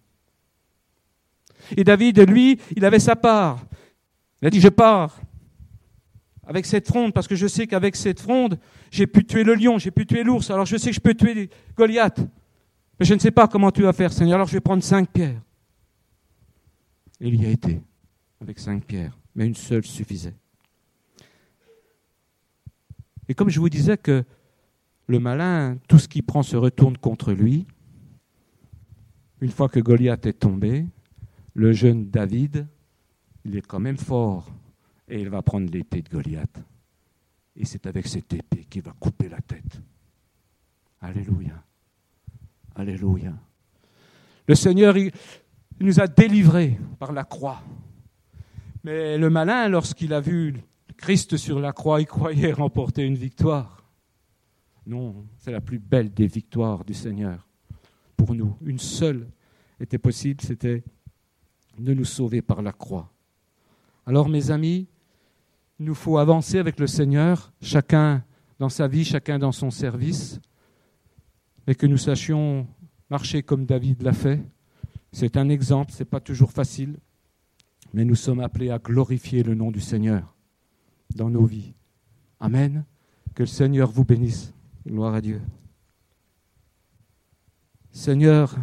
Et 1.77 1.85
David, 1.85 2.29
lui, 2.29 2.59
il 2.75 2.85
avait 2.85 2.99
sa 2.99 3.15
part. 3.15 3.65
Il 4.43 4.49
a 4.49 4.51
dit, 4.51 4.61
je 4.61 4.69
pars 4.69 5.21
avec 6.51 6.67
cette 6.67 6.89
fronde, 6.89 7.15
parce 7.15 7.29
que 7.29 7.37
je 7.37 7.47
sais 7.47 7.69
qu'avec 7.69 7.95
cette 7.95 8.19
fronde, 8.19 8.59
j'ai 8.91 9.07
pu 9.07 9.25
tuer 9.25 9.45
le 9.45 9.55
lion, 9.55 9.79
j'ai 9.79 9.93
pu 9.93 10.05
tuer 10.05 10.25
l'ours, 10.25 10.51
alors 10.51 10.67
je 10.67 10.77
sais 10.77 10.91
que 10.91 10.97
je 10.97 11.01
peux 11.01 11.15
tuer 11.15 11.49
Goliath. 11.77 12.19
Mais 12.99 13.07
je 13.07 13.15
ne 13.15 13.21
sais 13.21 13.31
pas 13.31 13.47
comment 13.47 13.71
tu 13.71 13.83
vas 13.83 13.93
faire, 13.93 14.13
Seigneur, 14.13 14.35
alors 14.35 14.49
je 14.49 14.55
vais 14.55 14.61
prendre 14.61 14.83
cinq 14.83 15.09
pierres. 15.13 15.41
Il 17.21 17.41
y 17.41 17.47
a 17.47 17.51
été, 17.51 17.81
avec 18.41 18.59
cinq 18.59 18.85
pierres, 18.85 19.17
mais 19.37 19.47
une 19.47 19.55
seule 19.55 19.85
suffisait. 19.85 20.35
Et 23.29 23.35
comme 23.35 23.49
je 23.49 23.61
vous 23.61 23.71
disais 23.71 23.97
que 23.97 24.25
le 25.07 25.21
malin, 25.21 25.79
tout 25.87 26.01
ce 26.01 26.09
qu'il 26.09 26.25
prend 26.25 26.43
se 26.43 26.57
retourne 26.57 26.99
contre 26.99 27.33
lui, 27.33 27.65
une 29.41 29.53
fois 29.53 29.69
que 29.69 29.79
Goliath 29.79 30.27
est 30.27 30.41
tombé, 30.41 30.85
le 31.55 31.71
jeune 31.71 32.11
David, 32.11 32.67
il 33.45 33.57
est 33.57 33.65
quand 33.65 33.79
même 33.79 33.99
fort 33.99 34.51
et 35.11 35.21
il 35.21 35.29
va 35.29 35.43
prendre 35.43 35.71
l'épée 35.71 36.03
de 36.03 36.09
Goliath. 36.09 36.63
Et 37.57 37.65
c'est 37.65 37.87
avec 37.87 38.07
cette 38.07 38.33
épée 38.33 38.65
qu'il 38.71 38.83
va 38.83 38.93
couper 38.93 39.29
la 39.29 39.41
tête. 39.41 39.81
Alléluia. 41.01 41.63
Alléluia. 42.77 43.35
Le 44.47 44.55
Seigneur 44.55 44.95
nous 45.81 46.01
a 46.01 46.07
délivrés 46.07 46.79
par 46.99 47.13
la 47.13 47.25
croix. 47.25 47.61
Mais 48.85 49.19
le 49.19 49.29
malin, 49.29 49.69
lorsqu'il 49.69 50.15
a 50.15 50.21
vu 50.21 50.55
Christ 50.97 51.37
sur 51.37 51.59
la 51.59 51.73
croix, 51.73 52.01
il 52.01 52.07
croyait 52.07 52.53
remporter 52.53 53.03
une 53.03 53.17
victoire. 53.17 53.85
Non, 54.87 55.27
c'est 55.39 55.53
la 55.53 55.61
plus 55.61 55.79
belle 55.79 56.13
des 56.13 56.27
victoires 56.27 56.85
du 56.85 56.95
Seigneur 56.95 57.47
pour 58.17 58.35
nous. 58.35 58.57
Une 58.63 58.79
seule 58.79 59.29
était 59.81 59.99
possible, 59.99 60.41
c'était 60.41 60.85
de 61.79 61.95
nous 61.95 62.05
sauver 62.05 62.43
par 62.43 62.63
la 62.63 62.73
croix. 62.73 63.13
Alors 64.07 64.29
mes 64.29 64.51
amis, 64.51 64.89
il 65.81 65.87
nous 65.87 65.95
faut 65.95 66.19
avancer 66.19 66.59
avec 66.59 66.79
le 66.79 66.87
Seigneur, 66.87 67.55
chacun 67.63 68.23
dans 68.59 68.69
sa 68.69 68.87
vie, 68.87 69.03
chacun 69.03 69.39
dans 69.39 69.51
son 69.51 69.71
service, 69.71 70.39
et 71.67 71.75
que 71.75 71.87
nous 71.87 71.97
sachions 71.97 72.67
marcher 73.09 73.43
comme 73.43 73.65
David 73.65 74.03
l'a 74.03 74.13
fait. 74.13 74.45
C'est 75.11 75.39
un 75.39 75.49
exemple, 75.49 75.93
ce 75.93 76.01
n'est 76.01 76.05
pas 76.05 76.21
toujours 76.21 76.53
facile, 76.53 76.99
mais 77.95 78.05
nous 78.05 78.15
sommes 78.15 78.41
appelés 78.41 78.71
à 78.71 78.79
glorifier 78.79 79.43
le 79.43 79.55
nom 79.55 79.71
du 79.71 79.81
Seigneur 79.81 80.37
dans 81.17 81.31
nos 81.31 81.47
vies. 81.47 81.73
Amen. 82.41 82.85
Que 83.35 83.45
le 83.45 83.47
Seigneur 83.47 83.91
vous 83.91 84.05
bénisse. 84.05 84.53
Gloire 84.87 85.15
à 85.15 85.23
Dieu. 85.23 85.41
Seigneur, 87.91 88.55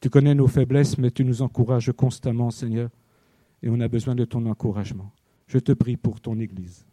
tu 0.00 0.10
connais 0.10 0.34
nos 0.34 0.46
faiblesses, 0.46 0.96
mais 0.96 1.10
tu 1.10 1.24
nous 1.24 1.42
encourages 1.42 1.90
constamment, 1.90 2.52
Seigneur, 2.52 2.90
et 3.64 3.68
on 3.68 3.80
a 3.80 3.88
besoin 3.88 4.14
de 4.14 4.24
ton 4.24 4.46
encouragement. 4.46 5.10
Je 5.46 5.58
te 5.58 5.72
prie 5.72 5.96
pour 5.96 6.20
ton 6.20 6.38
Église. 6.38 6.86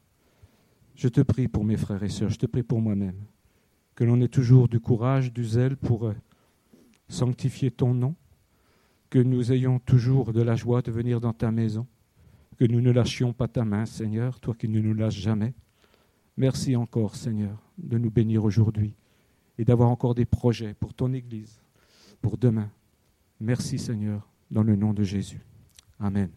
Je 0.96 1.08
te 1.08 1.22
prie 1.22 1.48
pour 1.48 1.64
mes 1.66 1.78
frères 1.78 2.04
et 2.04 2.10
sœurs. 2.10 2.30
Je 2.30 2.38
te 2.38 2.46
prie 2.46 2.64
pour 2.64 2.82
moi-même. 2.82 3.18
Que 3.96 4.04
l'on 4.04 4.22
ait 4.22 4.28
toujours 4.28 4.68
du 4.68 4.80
courage, 4.80 5.34
du 5.34 5.44
zèle 5.44 5.76
pour 5.76 6.08
euh, 6.08 6.14
sanctifier 7.10 7.72
ton 7.72 7.94
nom. 7.94 8.16
Que 9.10 9.20
nous 9.20 9.52
ayons 9.52 9.80
toujours 9.80 10.34
de 10.34 10.42
la 10.42 10.56
joie 10.56 10.82
de 10.82 10.92
venir 10.92 11.20
dans 11.20 11.34
ta 11.34 11.52
maison. 11.52 11.88
Que 12.58 12.66
nous 12.66 12.82
ne 12.82 12.92
lâchions 12.92 13.34
pas 13.34 13.48
ta 13.48 13.66
main, 13.66 13.86
Seigneur, 13.86 14.40
toi 14.40 14.56
qui 14.56 14.68
ne 14.68 14.80
nous 14.80 14.94
lâches 14.94 15.20
jamais. 15.20 15.54
Merci 16.38 16.76
encore, 16.76 17.16
Seigneur, 17.16 17.58
de 17.78 17.98
nous 17.98 18.10
bénir 18.10 18.44
aujourd'hui 18.44 18.96
et 19.58 19.66
d'avoir 19.66 19.90
encore 19.90 20.16
des 20.16 20.26
projets 20.26 20.74
pour 20.74 20.94
ton 20.94 21.14
Église, 21.14 21.62
pour 22.22 22.38
demain. 22.38 22.70
Merci, 23.40 23.78
Seigneur, 23.78 24.28
dans 24.50 24.64
le 24.64 24.76
nom 24.76 24.94
de 24.94 25.04
Jésus. 25.04 25.42
Amen. 26.00 26.30